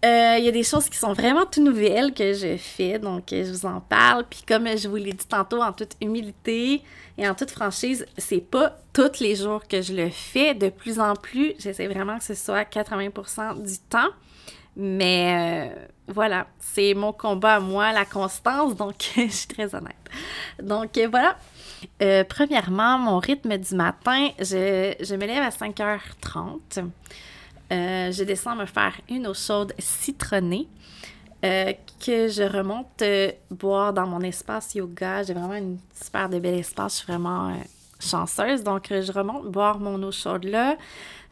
euh, 0.04 0.36
il 0.38 0.44
y 0.44 0.48
a 0.48 0.52
des 0.52 0.64
choses 0.64 0.90
qui 0.90 0.98
sont 0.98 1.14
vraiment 1.14 1.46
tout 1.46 1.64
nouvelles 1.64 2.14
que 2.14 2.34
je 2.34 2.58
fais, 2.58 3.00
donc 3.00 3.26
je 3.30 3.50
vous 3.52 3.66
en 3.66 3.80
parle. 3.80 4.26
Puis 4.30 4.44
comme 4.48 4.68
je 4.78 4.88
vous 4.88 4.98
l'ai 4.98 5.14
dit 5.14 5.26
tantôt, 5.26 5.62
en 5.62 5.72
toute 5.72 5.96
humilité 6.02 6.82
et 7.18 7.28
en 7.28 7.34
toute 7.34 7.52
franchise, 7.52 8.06
c'est 8.18 8.42
pas 8.42 8.78
tous 8.92 9.20
les 9.22 9.36
jours 9.36 9.66
que 9.68 9.82
je 9.82 9.94
le 9.94 10.10
fais. 10.10 10.54
De 10.54 10.70
plus 10.70 11.00
en 11.00 11.16
plus, 11.16 11.54
j'essaie 11.60 11.88
vraiment 11.88 12.18
que 12.18 12.24
ce 12.26 12.34
soit 12.34 12.64
80% 12.64 13.62
du 13.64 13.78
temps. 13.90 14.10
Mais 14.76 15.72
euh, 15.72 15.86
voilà, 16.08 16.48
c'est 16.60 16.94
mon 16.94 17.14
combat 17.14 17.56
à 17.56 17.60
moi, 17.60 17.92
la 17.92 18.06
constance, 18.06 18.76
donc 18.76 18.96
je 19.16 19.28
suis 19.28 19.48
très 19.48 19.74
honnête. 19.76 19.96
Donc 20.62 20.98
euh, 20.98 21.08
voilà. 21.10 21.38
Euh, 22.02 22.24
premièrement, 22.28 22.98
mon 22.98 23.20
rythme 23.20 23.58
du 23.58 23.76
matin, 23.76 24.30
je, 24.40 24.96
je 25.00 25.16
me 25.16 25.26
lève 25.26 25.44
à 25.44 25.50
5h30. 25.50 26.90
Je 27.72 28.24
descends 28.24 28.56
me 28.56 28.66
faire 28.66 28.94
une 29.10 29.28
eau 29.28 29.34
chaude 29.34 29.74
citronnée 29.80 30.68
que 31.42 32.28
je 32.28 32.44
remonte 32.44 33.04
boire 33.52 33.94
dans 33.94 34.08
mon 34.08 34.22
espace 34.22 34.76
yoga. 34.76 35.24
J'ai 35.24 35.34
vraiment 35.34 35.56
une 35.56 35.78
super 35.94 36.30
de 36.30 36.40
bel 36.40 36.56
espace. 36.56 36.94
Je 36.94 36.98
suis 37.04 37.12
vraiment 37.12 37.54
chanceuse. 38.00 38.64
Donc, 38.64 38.88
je 38.90 39.12
remonte 39.12 39.52
boire 39.52 39.80
mon 39.80 40.02
eau 40.04 40.12
chaude 40.12 40.46
là 40.46 40.78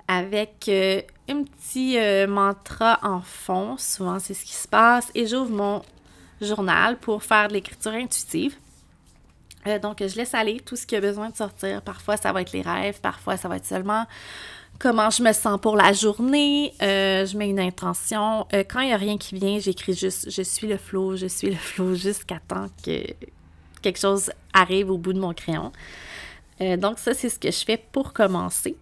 avec 0.07 0.65
euh, 0.67 1.01
un 1.29 1.43
petit 1.43 1.97
euh, 1.97 2.27
mantra 2.27 2.99
en 3.01 3.21
fond. 3.21 3.77
Souvent, 3.77 4.19
c'est 4.19 4.33
ce 4.33 4.43
qui 4.43 4.53
se 4.53 4.67
passe. 4.67 5.09
Et 5.15 5.25
j'ouvre 5.25 5.51
mon 5.51 5.81
journal 6.41 6.97
pour 6.97 7.23
faire 7.23 7.47
de 7.47 7.53
l'écriture 7.53 7.93
intuitive. 7.93 8.55
Euh, 9.67 9.79
donc, 9.79 9.99
je 10.05 10.15
laisse 10.15 10.33
aller 10.33 10.59
tout 10.59 10.75
ce 10.75 10.85
qui 10.85 10.95
a 10.95 11.01
besoin 11.01 11.29
de 11.29 11.35
sortir. 11.35 11.81
Parfois, 11.81 12.17
ça 12.17 12.33
va 12.33 12.41
être 12.41 12.51
les 12.51 12.61
rêves. 12.61 12.99
Parfois, 12.99 13.37
ça 13.37 13.47
va 13.47 13.57
être 13.57 13.65
seulement 13.65 14.05
comment 14.81 15.09
je 15.09 15.21
me 15.21 15.31
sens 15.31 15.59
pour 15.61 15.75
la 15.75 15.93
journée. 15.93 16.73
je 16.79 17.37
mets 17.37 17.49
une 17.49 17.59
intention. 17.59 18.47
quand 18.51 18.79
il 18.81 18.87
n'y 18.87 18.93
a 18.93 18.97
rien 18.97 19.17
qui 19.17 19.35
vient, 19.35 19.59
j'écris 19.59 19.93
juste 19.93 20.29
je 20.29 20.41
suis 20.41 20.67
le 20.67 20.77
flot, 20.77 21.15
je 21.15 21.27
suis 21.27 21.49
le 21.49 21.55
flot 21.55 21.93
jusqu'à 22.07 22.39
temps 22.47 22.67
que 22.83 23.03
quelque 23.81 23.99
chose 23.99 24.31
arrive 24.53 24.89
au 24.89 24.97
bout 24.97 25.13
de 25.13 25.19
mon 25.19 25.33
crayon. 25.33 25.71
donc, 26.77 26.99
ça, 26.99 27.13
c'est 27.13 27.29
ce 27.29 27.39
que 27.39 27.51
je 27.51 27.63
fais 27.65 27.77
pour 27.77 28.13
commencer. 28.13 28.75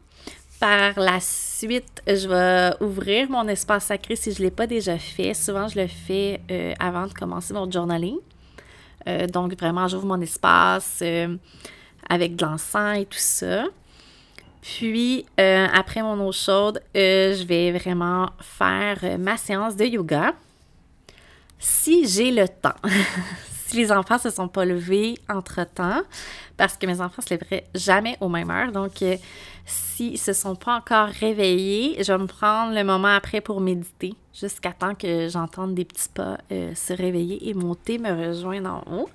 Par 0.60 1.00
la 1.00 1.22
suite, 1.22 2.02
je 2.06 2.28
vais 2.28 2.84
ouvrir 2.84 3.30
mon 3.30 3.48
espace 3.48 3.86
sacré 3.86 4.18
si 4.18 4.34
je 4.34 4.40
ne 4.40 4.46
l'ai 4.46 4.52
pas 4.52 4.68
déjà 4.68 4.98
fait. 4.98 5.34
Souvent, 5.34 5.70
je 5.70 5.80
le 5.80 5.88
fais 5.88 6.42
euh, 6.52 6.74
avant 6.80 7.08
de 7.08 7.14
commencer 7.14 7.54
mon 7.54 7.72
journaling. 7.72 8.18
Euh, 9.08 9.26
donc, 9.28 9.58
vraiment, 9.58 9.88
j'ouvre 9.88 10.06
mon 10.06 10.20
espace 10.20 11.00
euh, 11.02 11.38
avec 12.10 12.36
de 12.36 12.46
l'encens 12.46 12.98
et 12.98 13.06
tout 13.06 13.18
ça. 13.18 13.68
Puis, 14.62 15.26
après 15.38 16.02
mon 16.02 16.20
eau 16.26 16.32
chaude, 16.32 16.82
je 16.94 17.44
vais 17.46 17.72
vraiment 17.72 18.30
faire 18.40 19.18
ma 19.18 19.38
séance 19.38 19.76
de 19.76 19.86
yoga. 19.86 20.34
Si 21.58 22.08
j'ai 22.08 22.32
le 22.32 22.48
temps. 22.48 22.76
si 23.66 23.78
les 23.78 23.92
enfants 23.92 24.18
se 24.18 24.30
sont 24.30 24.48
pas 24.48 24.66
levés 24.66 25.16
entre-temps, 25.30 26.02
parce 26.58 26.76
que 26.76 26.86
mes 26.88 27.02
enfants 27.02 27.22
se 27.22 27.30
lèveraient 27.30 27.66
jamais 27.76 28.18
aux 28.20 28.30
mêmes 28.30 28.50
heures. 28.50 28.72
Donc, 28.72 29.02
S'ils 29.70 30.18
se 30.18 30.34
sont 30.34 30.56
pas 30.56 30.76
encore 30.76 31.10
réveillés, 31.10 32.04
je 32.04 32.12
vais 32.12 32.18
me 32.18 32.26
prendre 32.26 32.74
le 32.74 32.84
moment 32.84 33.10
après 33.10 33.40
pour 33.40 33.62
méditer, 33.62 34.16
jusqu'à 34.34 34.72
temps 34.72 34.96
que 34.96 35.28
j'entende 35.30 35.76
des 35.76 35.86
petits 35.86 36.10
pas 36.10 36.40
euh, 36.52 36.74
se 36.74 36.92
réveiller 36.92 37.50
et 37.50 37.54
monter, 37.54 38.00
me 38.00 38.30
rejoindre 38.30 38.70
en 38.88 38.92
haut. 38.92 39.10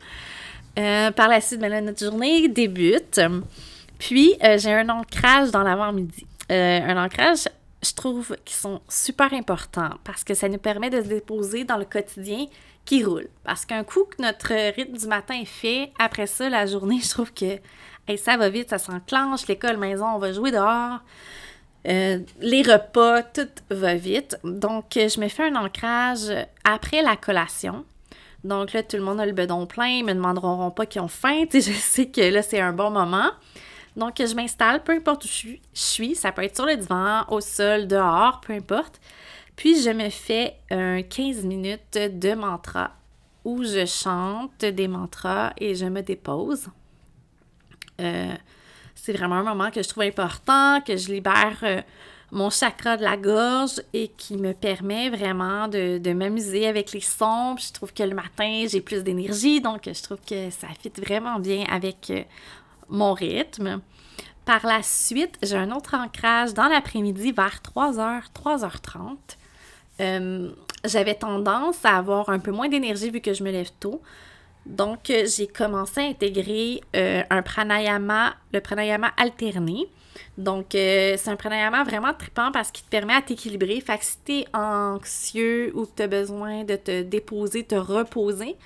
Euh, 0.79 1.11
par 1.11 1.27
la 1.27 1.41
suite, 1.41 1.59
ben 1.59 1.85
notre 1.85 2.05
journée 2.05 2.47
débute. 2.47 3.21
Puis, 3.99 4.35
euh, 4.43 4.59
j'ai 4.59 4.73
un 4.73 4.89
ancrage 4.89 5.51
dans 5.51 5.63
l'avant-midi. 5.63 6.27
un 6.51 7.03
ancrage, 7.03 7.49
je 7.83 7.93
trouve, 7.95 8.37
qui 8.45 8.55
sont 8.55 8.81
super 8.89 9.33
importants 9.33 9.91
parce 10.05 10.25
que 10.25 10.35
ça 10.35 10.49
nous 10.49 10.59
permet 10.59 10.91
de 10.91 11.03
se 11.03 11.09
déposer 11.09 11.65
dans 11.65 11.77
le 11.77 11.85
quotidien 11.85 12.47
qui 12.85 13.05
roule. 13.05 13.29
Parce 13.45 13.65
qu'un 13.65 13.85
coup 13.85 14.05
que 14.05 14.23
notre 14.23 14.53
rythme 14.75 14.97
du 14.97 15.07
matin 15.07 15.35
est 15.41 15.45
fait, 15.47 15.93
après 15.99 16.27
ça, 16.27 16.49
la 16.49 16.67
journée, 16.67 17.01
je 17.03 17.11
trouve 17.11 17.33
que 17.33 17.59
ça 18.17 18.37
va 18.37 18.49
vite, 18.49 18.71
ça 18.71 18.79
s'enclenche, 18.79 19.47
l'école, 19.47 19.79
maison, 19.79 20.07
on 20.15 20.19
va 20.19 20.33
jouer 20.33 20.51
dehors. 20.51 21.01
Euh, 21.87 22.19
les 22.41 22.63
repas, 22.63 23.23
tout 23.23 23.49
va 23.71 23.95
vite. 23.95 24.39
Donc, 24.45 24.93
je 24.95 25.21
me 25.21 25.29
fais 25.29 25.45
un 25.45 25.57
ancrage 25.57 26.33
après 26.65 27.03
la 27.03 27.17
collation. 27.17 27.85
Donc 28.43 28.75
là, 28.75 28.83
tout 28.83 28.97
le 28.97 29.03
monde 29.03 29.21
a 29.21 29.27
le 29.27 29.33
bedon 29.33 29.67
plein, 29.67 29.87
ils 29.87 30.05
me 30.05 30.13
demanderont 30.13 30.71
pas 30.71 30.87
qu'ils 30.87 31.01
ont 31.01 31.09
faim. 31.09 31.45
je 31.53 31.61
sais 31.61 32.07
que 32.07 32.21
là, 32.21 32.43
c'est 32.43 32.61
un 32.61 32.73
bon 32.73 32.91
moment. 32.91 33.31
Donc, 33.97 34.15
je 34.19 34.35
m'installe, 34.35 34.83
peu 34.83 34.93
importe 34.93 35.25
où 35.25 35.29
je 35.29 35.57
suis. 35.73 36.15
Ça 36.15 36.33
peut 36.33 36.43
être 36.43 36.57
sur 36.57 36.67
le 36.67 36.77
divan, 36.77 37.25
au 37.29 37.41
sol, 37.41 37.87
dehors, 37.87 38.41
peu 38.41 38.53
importe. 38.53 39.01
Puis, 39.57 39.83
je 39.83 39.91
me 39.91 40.11
fais 40.11 40.57
un 40.71 41.03
15 41.03 41.45
minutes 41.45 41.99
de 41.99 42.35
mantra 42.35 42.91
où 43.45 43.63
je 43.63 43.85
chante 43.85 44.65
des 44.65 44.89
mantras 44.89 45.53
et 45.59 45.75
je 45.75 45.87
me 45.87 46.01
dépose. 46.01 46.69
Euh, 48.01 48.35
c'est 48.95 49.13
vraiment 49.13 49.37
un 49.37 49.43
moment 49.43 49.71
que 49.71 49.83
je 49.83 49.89
trouve 49.89 50.05
important, 50.05 50.81
que 50.81 50.97
je 50.97 51.13
libère 51.13 51.59
euh, 51.63 51.83
mon 52.33 52.51
chakra 52.51 52.97
de 52.97 53.03
la 53.03 53.17
gorge 53.17 53.83
et 53.93 54.09
qui 54.09 54.37
me 54.37 54.55
permet 54.55 55.11
vraiment 55.11 55.69
de, 55.69 56.13
m'amuser 56.13 56.67
avec 56.67 56.93
les 56.93 57.01
sons. 57.01 57.57
je 57.59 57.73
trouve 57.73 57.93
que 57.93 58.03
le 58.03 58.15
matin, 58.15 58.65
j'ai 58.67 58.81
plus 58.81 59.05
d'énergie, 59.05 59.61
donc 59.61 59.83
je 59.87 60.03
trouve 60.03 60.19
que 60.27 60.51
ça 60.51 60.69
fit 60.81 60.93
vraiment 60.97 61.39
bien 61.39 61.65
avec 61.71 62.11
euh, 62.11 62.23
mon 62.88 63.12
rythme. 63.12 63.81
Par 64.45 64.67
la 64.67 64.83
suite, 64.83 65.38
j'ai 65.43 65.57
un 65.57 65.71
autre 65.71 65.95
ancrage 65.95 66.53
dans 66.55 66.69
l'après-midi 66.69 67.33
vers 67.33 67.61
3h, 67.62 68.25
3h30. 68.35 69.17
J'avais 70.85 71.14
tendance 71.14 71.85
à 71.85 71.97
avoir 71.97 72.29
un 72.29 72.38
peu 72.38 72.50
moins 72.50 72.69
d'énergie 72.69 73.11
vu 73.11 73.21
que 73.21 73.33
je 73.33 73.43
me 73.43 73.50
lève 73.50 73.71
tôt. 73.81 74.03
Donc, 74.67 75.11
euh, 75.11 75.26
j'ai 75.26 75.47
commencé 75.47 76.00
à 76.00 76.05
intégrer 76.05 76.81
euh, 76.97 77.23
un 77.29 77.43
pranayama, 77.43 78.35
le 78.53 78.61
pranayama 78.61 79.12
alterné. 79.17 79.88
Donc, 80.38 80.75
euh, 80.75 81.17
c'est 81.19 81.31
un 81.31 81.37
pranayama 81.37 81.85
vraiment 81.85 82.14
trippant 82.14 82.50
parce 82.50 82.71
qu'il 82.71 82.85
te 82.85 82.91
permet 82.91 83.14
à 83.14 83.23
t'équilibrer. 83.23 83.81
Fait 83.81 83.99
que 83.99 84.05
si 84.05 84.47
anxieux 84.55 85.73
ou 85.75 85.85
que 85.85 85.91
tu 85.97 86.03
as 86.03 86.07
besoin 86.07 86.64
de 86.64 86.76
te 86.76 87.03
déposer, 87.03 87.64
te 87.64 87.75
reposer, 87.75 88.57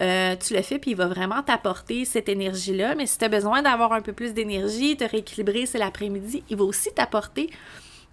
tu 0.00 0.54
le 0.54 0.62
fais 0.62 0.78
puis 0.78 0.92
il 0.92 0.96
va 0.96 1.06
vraiment 1.06 1.42
t'apporter 1.42 2.04
cette 2.04 2.28
énergie-là. 2.28 2.94
Mais 2.94 3.06
si 3.06 3.18
tu 3.18 3.24
as 3.24 3.28
besoin 3.28 3.62
d'avoir 3.62 3.92
un 3.92 4.00
peu 4.00 4.12
plus 4.12 4.32
d'énergie, 4.32 4.96
te 4.96 5.04
rééquilibrer, 5.04 5.66
c'est 5.66 5.78
l'après-midi, 5.78 6.42
il 6.48 6.56
va 6.56 6.64
aussi 6.64 6.92
t'apporter 6.92 7.50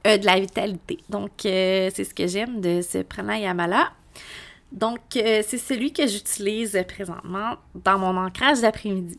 de 0.05 0.25
la 0.25 0.39
vitalité. 0.39 0.99
Donc, 1.09 1.31
c'est 1.41 1.91
ce 1.91 2.13
que 2.13 2.27
j'aime 2.27 2.61
de 2.61 2.81
ce 2.81 2.99
pranayama-là. 2.99 3.91
Donc, 4.71 5.15
euh, 5.15 5.41
c'est 5.47 5.57
celui 5.57 5.93
que 5.93 6.05
j'utilise 6.07 6.83
présentement 6.87 7.55
dans 7.75 7.97
mon 7.97 8.17
ancrage 8.17 8.61
d'après-midi. 8.61 9.17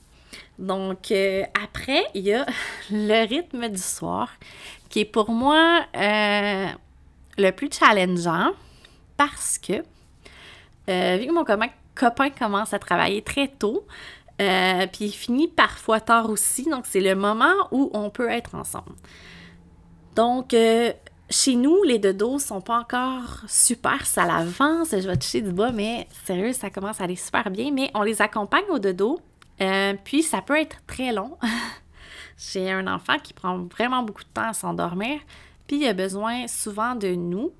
Donc, 0.58 1.10
euh, 1.10 1.42
après, 1.64 2.04
il 2.14 2.24
y 2.24 2.34
a 2.34 2.44
le 2.90 3.26
rythme 3.26 3.68
du 3.68 3.80
soir, 3.80 4.30
qui 4.88 5.00
est 5.00 5.04
pour 5.04 5.30
moi 5.30 5.86
euh, 5.96 6.66
le 7.38 7.50
plus 7.50 7.70
challengeant 7.72 8.50
parce 9.16 9.58
que, 9.58 9.78
vu 11.18 11.26
que 11.26 11.32
mon 11.32 11.44
copain 11.98 12.30
commence 12.30 12.72
à 12.72 12.78
travailler 12.78 13.22
très 13.22 13.48
tôt, 13.48 13.86
puis 14.38 15.06
il 15.06 15.12
finit 15.12 15.48
parfois 15.48 16.00
tard 16.00 16.30
aussi, 16.30 16.64
donc 16.64 16.84
c'est 16.86 17.00
le 17.00 17.14
moment 17.14 17.54
où 17.72 17.90
on 17.92 18.10
peut 18.10 18.30
être 18.30 18.54
ensemble. 18.54 18.94
Donc, 20.14 20.54
chez 21.30 21.56
nous, 21.56 21.82
les 21.82 21.98
dodos 21.98 22.38
sont 22.38 22.60
pas 22.60 22.78
encore 22.78 23.42
super, 23.46 24.06
ça 24.06 24.24
l'avance, 24.24 24.90
je 24.92 25.06
vais 25.06 25.16
toucher 25.16 25.42
du 25.42 25.52
bois, 25.52 25.72
mais 25.72 26.08
sérieux, 26.24 26.52
ça 26.52 26.70
commence 26.70 27.00
à 27.00 27.04
aller 27.04 27.16
super 27.16 27.50
bien, 27.50 27.70
mais 27.70 27.90
on 27.94 28.02
les 28.02 28.22
accompagne 28.22 28.64
au 28.70 28.78
dodo, 28.78 29.20
euh, 29.60 29.94
puis 30.04 30.22
ça 30.22 30.40
peut 30.40 30.58
être 30.58 30.76
très 30.86 31.12
long. 31.12 31.36
J'ai 32.38 32.70
un 32.70 32.86
enfant 32.86 33.18
qui 33.22 33.34
prend 33.34 33.58
vraiment 33.58 34.02
beaucoup 34.02 34.22
de 34.22 34.28
temps 34.28 34.48
à 34.48 34.52
s'endormir, 34.54 35.20
puis 35.66 35.78
il 35.78 35.86
a 35.86 35.92
besoin 35.92 36.46
souvent 36.46 36.94
de 36.94 37.08
nous. 37.08 37.52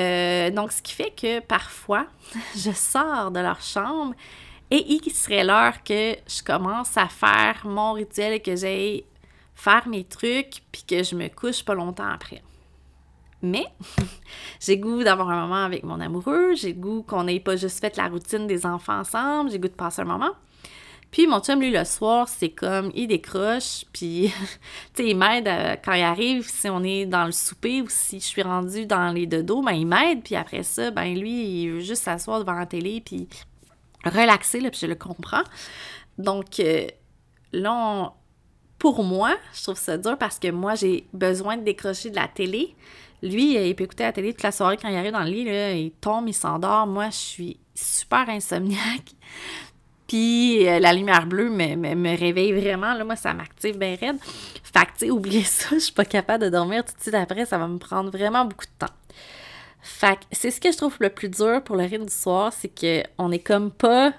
Euh, 0.00 0.50
donc, 0.50 0.72
ce 0.72 0.82
qui 0.82 0.94
fait 0.94 1.12
que 1.14 1.40
parfois, 1.40 2.06
je 2.56 2.70
sors 2.70 3.30
de 3.30 3.40
leur 3.40 3.60
chambre 3.60 4.14
et 4.70 4.84
il 4.88 5.10
serait 5.12 5.44
l'heure 5.44 5.82
que 5.82 6.16
je 6.26 6.42
commence 6.42 6.96
à 6.96 7.08
faire 7.08 7.60
mon 7.64 7.92
rituel 7.92 8.34
et 8.34 8.40
que 8.40 8.56
j'aille 8.56 9.04
faire 9.54 9.86
mes 9.86 10.04
trucs, 10.04 10.62
puis 10.72 10.82
que 10.88 11.02
je 11.02 11.14
me 11.14 11.28
couche 11.28 11.64
pas 11.64 11.74
longtemps 11.74 12.08
après. 12.08 12.42
Mais 13.42 13.66
j'ai 14.60 14.78
goût 14.78 15.02
d'avoir 15.02 15.28
un 15.30 15.42
moment 15.42 15.64
avec 15.64 15.82
mon 15.82 16.00
amoureux, 16.00 16.54
j'ai 16.54 16.72
goût 16.72 17.02
qu'on 17.02 17.24
n'ait 17.24 17.40
pas 17.40 17.56
juste 17.56 17.80
fait 17.80 17.96
la 17.96 18.08
routine 18.08 18.46
des 18.46 18.64
enfants 18.64 19.00
ensemble, 19.00 19.50
j'ai 19.50 19.58
goût 19.58 19.68
de 19.68 19.74
passer 19.74 20.02
un 20.02 20.06
moment. 20.06 20.32
Puis 21.12 21.26
mon 21.26 21.40
chum, 21.40 21.60
lui, 21.60 21.70
le 21.70 21.84
soir, 21.84 22.26
c'est 22.26 22.48
comme, 22.48 22.90
il 22.94 23.06
décroche, 23.06 23.84
puis, 23.92 24.32
tu 24.94 25.02
sais, 25.02 25.10
il 25.10 25.16
m'aide 25.16 25.46
quand 25.84 25.92
il 25.92 26.02
arrive, 26.02 26.48
si 26.48 26.68
on 26.70 26.82
est 26.82 27.04
dans 27.04 27.26
le 27.26 27.32
souper 27.32 27.82
ou 27.82 27.86
si 27.88 28.18
je 28.18 28.24
suis 28.24 28.42
rendue 28.42 28.86
dans 28.86 29.12
les 29.12 29.26
deux 29.26 29.42
dos, 29.42 29.62
ben 29.62 29.72
il 29.72 29.86
m'aide, 29.86 30.22
puis 30.22 30.34
après 30.34 30.62
ça, 30.62 30.90
ben 30.90 31.14
lui, 31.14 31.62
il 31.62 31.70
veut 31.70 31.80
juste 31.80 32.02
s'asseoir 32.02 32.40
devant 32.40 32.54
la 32.54 32.66
télé, 32.66 33.02
puis 33.04 33.28
relaxer, 34.04 34.60
là, 34.60 34.70
puis 34.70 34.80
je 34.80 34.86
le 34.86 34.94
comprends. 34.94 35.44
Donc, 36.16 36.58
euh, 36.60 36.86
là, 37.52 38.14
pour 38.78 39.04
moi, 39.04 39.36
je 39.52 39.62
trouve 39.62 39.78
ça 39.78 39.98
dur 39.98 40.16
parce 40.18 40.38
que 40.38 40.50
moi, 40.50 40.74
j'ai 40.74 41.06
besoin 41.12 41.58
de 41.58 41.62
décrocher 41.62 42.10
de 42.10 42.16
la 42.16 42.26
télé. 42.26 42.74
Lui, 43.22 43.54
il 43.54 43.76
peut 43.76 43.84
écouter 43.84 44.02
la 44.02 44.12
télé 44.12 44.32
toute 44.32 44.42
la 44.42 44.50
soirée 44.50 44.76
quand 44.76 44.88
il 44.88 44.96
arrive 44.96 45.12
dans 45.12 45.22
le 45.22 45.30
lit, 45.30 45.44
là, 45.44 45.72
il 45.74 45.92
tombe, 45.92 46.26
il 46.26 46.34
s'endort. 46.34 46.86
Moi, 46.86 47.10
je 47.10 47.16
suis 47.16 47.60
super 47.74 48.28
insomniaque. 48.28 49.12
Puis 50.06 50.68
euh, 50.68 50.78
la 50.78 50.92
lumière 50.92 51.26
bleue 51.26 51.48
me, 51.48 51.76
me, 51.76 52.18
réveille 52.18 52.52
vraiment. 52.52 52.94
Là, 52.94 53.04
moi, 53.04 53.16
ça 53.16 53.32
m'active 53.34 53.78
bien 53.78 53.96
raide. 53.98 54.18
Fait 54.62 54.86
que, 54.86 54.92
tu 54.92 54.98
sais, 54.98 55.10
oubliez 55.10 55.42
ça, 55.44 55.68
je 55.72 55.78
suis 55.78 55.92
pas 55.92 56.04
capable 56.04 56.44
de 56.44 56.50
dormir 56.50 56.84
tout 56.84 56.94
de 56.96 57.00
suite 57.00 57.14
après. 57.14 57.46
Ça 57.46 57.58
va 57.58 57.68
me 57.68 57.78
prendre 57.78 58.10
vraiment 58.10 58.44
beaucoup 58.44 58.66
de 58.66 58.86
temps. 58.86 58.94
Fait 59.80 60.16
que 60.16 60.22
c'est 60.30 60.50
ce 60.50 60.60
que 60.60 60.70
je 60.70 60.76
trouve 60.76 60.96
le 61.00 61.10
plus 61.10 61.28
dur 61.28 61.62
pour 61.64 61.76
le 61.76 61.82
rythme 61.82 62.06
du 62.06 62.14
soir, 62.14 62.52
c'est 62.52 62.68
qu'on 62.68 63.32
est 63.32 63.40
comme 63.40 63.72
pas 63.72 64.12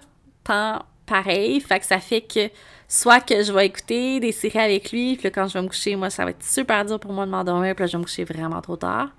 tant 0.43 0.83
pareil. 1.05 1.59
Fait 1.61 1.79
que 1.79 1.85
ça 1.85 1.99
fait 1.99 2.21
que 2.21 2.49
soit 2.87 3.21
que 3.21 3.41
je 3.41 3.51
vais 3.53 3.65
écouter 3.65 4.19
des 4.19 4.31
séries 4.33 4.59
avec 4.59 4.91
lui, 4.91 5.15
puis 5.15 5.31
quand 5.31 5.47
je 5.47 5.53
vais 5.53 5.61
me 5.61 5.67
coucher, 5.67 5.95
moi, 5.95 6.09
ça 6.09 6.25
va 6.25 6.31
être 6.31 6.43
super 6.43 6.85
dur 6.85 6.99
pour 6.99 7.13
moi 7.13 7.25
de 7.25 7.31
m'endormir, 7.31 7.75
puis 7.75 7.83
là, 7.83 7.87
je 7.87 7.93
vais 7.93 7.97
me 7.97 8.03
coucher 8.03 8.25
vraiment 8.25 8.61
trop 8.61 8.75
tard. 8.75 9.09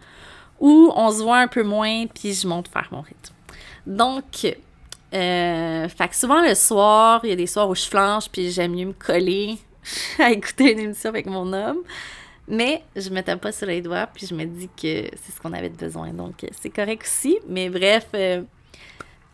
Ou 0.61 0.93
on 0.95 1.11
se 1.11 1.23
voit 1.23 1.39
un 1.39 1.49
peu 1.49 1.63
moins, 1.63 2.07
puis 2.07 2.35
je 2.35 2.47
monte 2.47 2.69
faire 2.69 2.89
mon 2.93 3.01
rythme. 3.01 3.35
Donc, 3.87 4.47
euh, 5.15 5.89
fait 5.89 6.09
que 6.09 6.17
souvent 6.17 6.43
le 6.43 6.55
soir, 6.55 7.21
il 7.23 7.31
y 7.31 7.33
a 7.33 7.37
des 7.37 7.47
soirs 7.47 7.69
où 7.69 7.75
je 7.75 7.85
flanche, 7.85 8.29
puis 8.31 8.51
j'aime 8.51 8.75
mieux 8.75 8.87
me 8.87 8.93
coller 8.93 9.59
à 10.19 10.31
écouter 10.31 10.73
une 10.73 10.81
émission 10.81 11.11
avec 11.11 11.27
mon 11.27 11.53
homme. 11.53 11.79
Mais 12.49 12.83
je 12.97 13.09
me 13.11 13.23
tape 13.23 13.41
pas 13.41 13.53
sur 13.53 13.67
les 13.67 13.81
doigts, 13.81 14.07
puis 14.13 14.27
je 14.27 14.35
me 14.35 14.45
dis 14.45 14.69
que 14.69 15.09
c'est 15.23 15.33
ce 15.35 15.41
qu'on 15.41 15.53
avait 15.53 15.71
besoin. 15.71 16.13
Donc, 16.13 16.45
c'est 16.61 16.71
correct 16.71 17.03
aussi. 17.03 17.39
Mais 17.49 17.71
bref, 17.71 18.07
euh, 18.15 18.43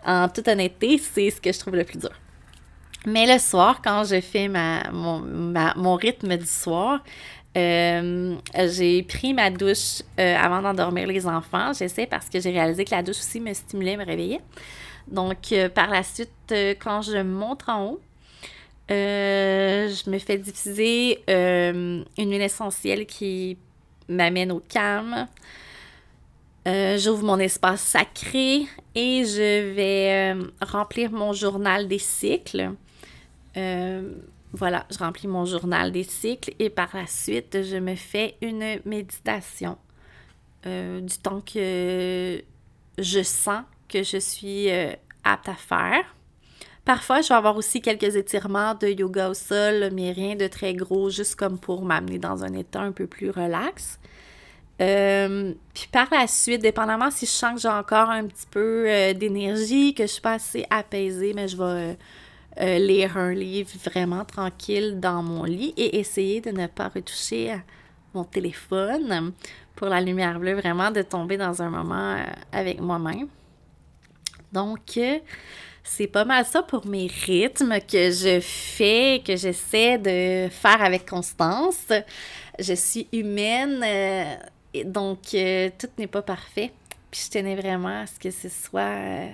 en 0.04 0.28
toute 0.28 0.46
honnêteté, 0.46 0.98
c'est 0.98 1.30
ce 1.30 1.40
que 1.40 1.50
je 1.50 1.58
trouve 1.58 1.74
le 1.74 1.84
plus 1.84 1.98
dur. 1.98 2.12
Mais 3.06 3.26
le 3.26 3.38
soir, 3.40 3.80
quand 3.82 4.04
je 4.04 4.20
fais 4.20 4.46
ma, 4.46 4.90
mon, 4.92 5.94
rythme 5.96 6.36
du 6.36 6.46
soir, 6.46 7.02
euh, 7.56 8.36
j'ai 8.54 9.02
pris 9.02 9.32
ma 9.32 9.50
douche 9.50 10.02
avant 10.18 10.60
d'endormir 10.60 11.08
les 11.08 11.26
enfants. 11.26 11.72
J'essaie 11.72 12.06
parce 12.06 12.28
que 12.28 12.38
j'ai 12.38 12.50
réalisé 12.50 12.84
que 12.84 12.94
la 12.94 13.02
douche 13.02 13.18
aussi 13.18 13.40
me 13.40 13.52
stimulait, 13.54 13.96
me 13.96 14.04
réveillait. 14.04 14.42
Donc, 15.08 15.52
euh, 15.52 15.68
par 15.68 15.90
la 15.90 16.02
suite, 16.02 16.30
euh, 16.52 16.74
quand 16.78 17.02
je 17.02 17.18
monte 17.18 17.68
en 17.68 17.86
haut, 17.86 18.00
euh, 18.90 19.88
je 19.88 20.10
me 20.10 20.18
fais 20.18 20.38
diffuser 20.38 21.22
une 21.28 22.04
huile 22.16 22.42
essentielle 22.42 23.06
qui 23.06 23.56
m'amène 24.08 24.50
au 24.50 24.60
calme. 24.60 25.28
J'ouvre 26.66 27.24
mon 27.24 27.38
espace 27.38 27.80
sacré 27.80 28.66
et 28.94 29.24
je 29.24 29.72
vais 29.74 30.34
remplir 30.60 31.12
mon 31.12 31.32
journal 31.32 31.86
des 31.86 32.00
cycles. 32.00 32.72
voilà, 33.54 34.86
je 34.90 34.98
remplis 34.98 35.28
mon 35.28 35.44
journal 35.44 35.92
des 35.92 36.02
cycles 36.02 36.52
et 36.58 36.68
par 36.68 36.88
la 36.92 37.06
suite, 37.06 37.62
je 37.62 37.76
me 37.76 37.94
fais 37.94 38.34
une 38.42 38.80
méditation 38.84 39.78
du 40.64 41.18
temps 41.22 41.40
que 41.40 42.42
je 42.98 43.22
sens 43.22 43.62
que 43.90 44.02
je 44.02 44.16
suis 44.16 44.70
euh, 44.70 44.92
apte 45.24 45.48
à 45.48 45.54
faire. 45.54 46.04
Parfois, 46.84 47.20
je 47.20 47.28
vais 47.28 47.34
avoir 47.34 47.56
aussi 47.56 47.82
quelques 47.82 48.16
étirements 48.16 48.74
de 48.74 48.88
yoga 48.88 49.28
au 49.28 49.34
sol, 49.34 49.90
mais 49.92 50.12
rien 50.12 50.34
de 50.34 50.46
très 50.46 50.72
gros, 50.72 51.10
juste 51.10 51.36
comme 51.36 51.58
pour 51.58 51.84
m'amener 51.84 52.18
dans 52.18 52.42
un 52.42 52.54
état 52.54 52.80
un 52.80 52.92
peu 52.92 53.06
plus 53.06 53.30
relax. 53.30 53.98
Euh, 54.80 55.52
puis 55.74 55.88
par 55.92 56.08
la 56.10 56.26
suite, 56.26 56.62
dépendamment 56.62 57.10
si 57.10 57.26
je 57.26 57.30
sens 57.30 57.56
que 57.56 57.60
j'ai 57.60 57.68
encore 57.68 58.08
un 58.08 58.26
petit 58.26 58.46
peu 58.50 58.86
euh, 58.88 59.12
d'énergie, 59.12 59.92
que 59.92 60.04
je 60.04 60.12
suis 60.12 60.22
pas 60.22 60.34
assez 60.34 60.66
apaisée, 60.70 61.34
mais 61.34 61.48
je 61.48 61.56
vais 61.58 61.98
lire 62.78 63.16
un 63.16 63.32
livre 63.32 63.70
vraiment 63.84 64.24
tranquille 64.24 64.98
dans 65.00 65.22
mon 65.22 65.44
lit 65.44 65.72
et 65.76 65.98
essayer 65.98 66.40
de 66.40 66.50
ne 66.50 66.66
pas 66.66 66.88
retoucher 66.88 67.54
mon 68.12 68.24
téléphone 68.24 69.32
pour 69.76 69.88
la 69.88 70.00
lumière 70.00 70.38
bleue, 70.38 70.54
vraiment 70.54 70.90
de 70.90 71.02
tomber 71.02 71.36
dans 71.36 71.62
un 71.62 71.70
moment 71.70 72.16
avec 72.52 72.80
moi-même. 72.80 73.28
Donc, 74.52 74.96
euh, 74.96 75.18
c'est 75.82 76.06
pas 76.06 76.24
mal 76.24 76.44
ça 76.44 76.62
pour 76.62 76.86
mes 76.86 77.06
rythmes 77.26 77.78
que 77.80 78.10
je 78.10 78.40
fais, 78.40 79.22
que 79.24 79.36
j'essaie 79.36 79.98
de 79.98 80.48
faire 80.50 80.82
avec 80.82 81.08
constance. 81.08 81.92
Je 82.58 82.74
suis 82.74 83.08
humaine, 83.12 83.82
euh, 83.84 84.82
donc 84.84 85.34
euh, 85.34 85.70
tout 85.78 85.88
n'est 85.98 86.06
pas 86.06 86.22
parfait. 86.22 86.72
Puis 87.10 87.22
je 87.26 87.30
tenais 87.30 87.56
vraiment 87.56 88.02
à 88.02 88.06
ce 88.06 88.18
que 88.18 88.30
ce 88.30 88.48
soit. 88.48 89.28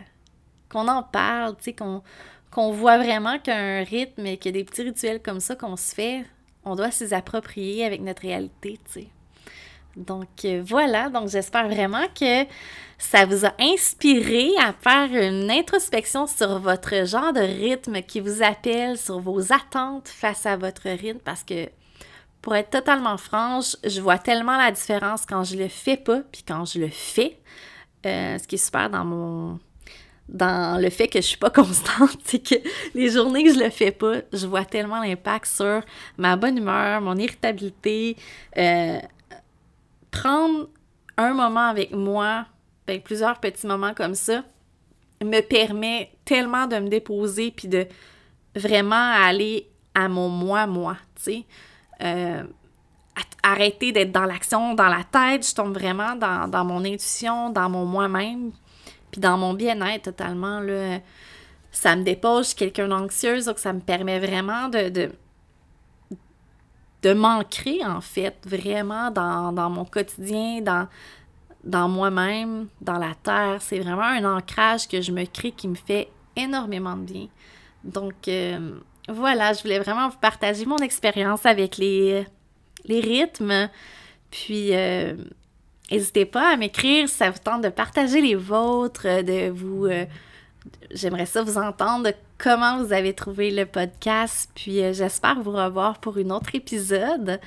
qu'on 0.71 0.89
en 0.89 1.03
parle, 1.03 1.57
tu 1.57 1.65
sais, 1.65 1.73
qu'on 1.73 2.03
qu'on 2.51 2.73
voit 2.73 2.97
vraiment 2.97 3.39
qu'un 3.39 3.85
rythme 3.85 4.25
et 4.25 4.39
qu'il 4.39 4.55
y 4.55 4.59
a 4.59 4.63
des 4.63 4.65
petits 4.65 4.83
rituels 4.83 5.21
comme 5.21 5.41
ça 5.41 5.57
qu'on 5.57 5.77
se 5.77 5.95
fait, 5.95 6.25
on 6.65 6.75
doit 6.75 6.91
s'y 6.91 7.13
approprier 7.15 7.85
avec 7.85 8.01
notre 8.01 8.23
réalité, 8.23 8.79
tu 8.87 9.01
sais. 9.03 9.09
Donc 9.97 10.45
euh, 10.45 10.63
voilà, 10.65 11.09
donc 11.09 11.29
j'espère 11.29 11.69
vraiment 11.69 12.07
que 12.19 12.45
ça 12.99 13.25
vous 13.25 13.47
a 13.47 13.53
inspiré 13.59 14.51
à 14.59 14.73
faire 14.73 15.09
une 15.11 15.51
introspection 15.51 16.27
sur 16.27 16.59
votre 16.59 17.07
genre 17.07 17.33
de 17.33 17.41
rythme 17.41 18.03
qui 18.03 18.21
vous 18.21 18.43
appelle, 18.43 18.99
sur 18.99 19.21
vos 19.21 19.53
attentes 19.53 20.09
face 20.09 20.45
à 20.45 20.57
votre 20.57 20.89
rythme, 20.89 21.21
parce 21.25 21.43
que 21.43 21.69
pour 22.43 22.55
être 22.55 22.71
totalement 22.71 23.17
franche, 23.17 23.77
je 23.85 24.01
vois 24.01 24.19
tellement 24.19 24.57
la 24.57 24.71
différence 24.71 25.25
quand 25.27 25.45
je 25.45 25.57
le 25.57 25.69
fais 25.69 25.97
pas, 25.97 26.21
puis 26.31 26.43
quand 26.47 26.65
je 26.65 26.79
le 26.79 26.89
fais. 26.89 27.39
Euh, 28.05 28.39
ce 28.39 28.47
qui 28.47 28.55
est 28.55 28.65
super 28.65 28.89
dans 28.89 29.05
mon 29.05 29.59
dans 30.29 30.81
le 30.81 30.91
fait 30.91 31.09
que 31.09 31.21
je 31.21 31.27
suis 31.27 31.37
pas 31.37 31.51
constante, 31.63 32.19
c'est 32.25 32.43
que 32.43 32.57
les 32.95 33.11
journées 33.11 33.45
que 33.45 33.55
je 33.55 33.61
le 33.61 33.71
fais 33.71 33.93
pas, 33.93 34.17
je 34.33 34.47
vois 34.47 34.65
tellement 34.65 35.01
l'impact 35.01 35.47
sur 35.47 35.83
ma 36.19 36.37
bonne 36.37 36.59
humeur, 36.59 37.01
mon 37.01 37.17
irritabilité, 37.17 38.17
euh, 38.57 38.99
prendre 40.19 40.69
un 41.17 41.35
moment 41.35 41.69
avec 41.69 41.93
moi, 41.93 42.47
ben, 42.87 43.01
plusieurs 43.01 43.39
petits 43.41 43.67
moments 43.67 43.95
comme 43.95 44.15
ça, 44.15 44.43
me 45.23 45.41
permet 45.41 46.13
tellement 46.25 46.67
de 46.67 46.77
me 46.77 46.89
déposer 46.89 47.51
puis 47.51 47.69
de 47.69 47.87
vraiment 48.55 49.13
aller 49.13 49.69
à 49.95 50.09
mon 50.09 50.29
moi-moi, 50.29 50.97
tu 51.17 51.23
sais. 51.23 51.45
Euh, 52.03 52.43
arrêter 53.43 53.93
d'être 53.93 54.13
dans 54.13 54.25
l'action, 54.25 54.75
dans 54.75 54.89
la 54.89 55.05
tête, 55.05 55.49
je 55.49 55.55
tombe 55.55 55.73
vraiment 55.73 56.17
dans, 56.17 56.65
mon 56.65 56.85
intuition, 56.85 57.49
dans 57.51 57.71
mon 57.71 57.87
moi-même, 57.87 58.51
puis 59.11 59.21
dans 59.21 59.39
mon 59.39 59.55
bien-être 59.55 60.05
totalement, 60.05 60.61
là. 60.61 60.99
Ça 61.71 61.95
me 61.95 62.03
dépose, 62.03 62.45
je 62.45 62.49
suis 62.49 62.57
quelqu'un 62.57 62.89
d'anxieuse, 62.89 63.47
donc 63.47 63.59
ça 63.59 63.73
me 63.73 63.81
permet 63.81 64.19
vraiment 64.19 64.69
de 64.69 65.11
m'ancrer, 67.15 67.85
en 67.85 68.01
fait, 68.01 68.37
vraiment 68.47 69.11
dans, 69.11 69.71
mon 69.71 69.85
quotidien, 69.85 70.61
dans, 70.61 70.89
dans 71.65 71.89
moi-même, 71.89 72.69
dans 72.81 72.99
la 72.99 73.15
terre. 73.23 73.59
C'est 73.61 73.79
vraiment 73.79 74.03
un 74.03 74.37
ancrage 74.37 74.89
que 74.89 75.01
je 75.01 75.13
me 75.13 75.25
crée 75.25 75.53
qui 75.53 75.69
me 75.69 75.75
fait 75.75 76.09
énormément 76.37 76.97
de 76.97 77.03
bien. 77.03 77.29
Donc, 77.85 78.29
euh, 78.29 78.79
voilà, 79.09 79.53
je 79.53 79.63
voulais 79.63 79.79
vraiment 79.79 80.09
vous 80.09 80.19
partager 80.19 80.67
mon 80.67 80.79
expérience 80.79 81.47
avec 81.47 81.77
les, 81.77 82.27
les 82.85 83.01
rythmes. 83.01 83.69
Puis, 84.31 84.75
euh, 84.75 85.15
n'hésitez 85.91 86.27
pas 86.27 86.53
à 86.53 86.57
m'écrire 86.57 87.09
si 87.09 87.15
ça 87.15 87.31
vous 87.31 87.39
tente 87.39 87.63
de 87.63 87.69
partager 87.69 88.21
les 88.21 88.35
vôtres, 88.35 89.23
de 89.23 89.51
vous... 89.51 89.87
Euh, 89.87 90.05
j'aimerais 90.91 91.27
ça 91.27 91.43
vous 91.43 91.59
entendre 91.59 92.11
comment 92.39 92.83
vous 92.83 92.93
avez 92.93 93.15
trouvé 93.15 93.51
le 93.51 93.67
podcast. 93.67 94.51
Puis 94.55 94.83
euh, 94.83 94.93
j'espère 94.93 95.41
vous 95.41 95.53
revoir 95.53 95.99
pour 95.99 96.19
un 96.19 96.31
autre 96.31 96.55
épisode. 96.55 97.41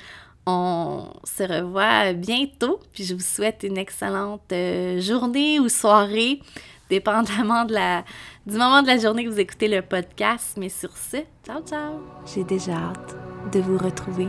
On 0.46 1.12
se 1.24 1.42
revoit 1.42 2.12
bientôt. 2.12 2.80
Puis 2.92 3.04
je 3.04 3.14
vous 3.14 3.20
souhaite 3.20 3.62
une 3.62 3.78
excellente 3.78 4.52
euh, 4.52 5.00
journée 5.00 5.60
ou 5.60 5.68
soirée, 5.68 6.40
dépendamment 6.88 7.64
du 7.64 8.56
moment 8.56 8.82
de 8.82 8.86
la 8.86 8.98
journée 8.98 9.24
que 9.24 9.30
vous 9.30 9.40
écoutez 9.40 9.68
le 9.68 9.82
podcast. 9.82 10.56
Mais 10.56 10.68
sur 10.68 10.96
ce, 10.96 11.18
ciao 11.46 11.60
ciao! 11.62 12.00
J'ai 12.34 12.44
déjà 12.44 12.72
hâte 12.72 13.16
de 13.52 13.60
vous 13.60 13.78
retrouver 13.78 14.28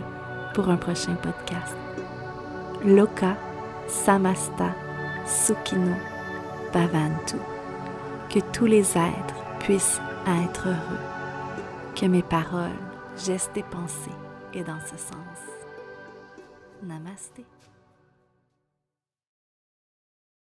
pour 0.53 0.69
un 0.69 0.77
prochain 0.77 1.15
podcast. 1.15 1.75
Loka 2.85 3.37
Samasta 3.87 4.75
Sukino 5.25 5.95
Bhavantu. 6.73 7.37
Que 8.29 8.39
tous 8.53 8.65
les 8.65 8.97
êtres 8.97 9.35
puissent 9.59 9.99
à 10.25 10.43
être 10.43 10.67
heureux, 10.67 11.95
que 11.95 12.05
mes 12.05 12.23
paroles, 12.23 12.69
gestes 13.17 13.57
et 13.57 13.63
pensées 13.63 14.11
aient 14.53 14.63
dans 14.63 14.79
ce 14.81 14.97
sens. 14.97 15.39
Namasté. 16.83 17.45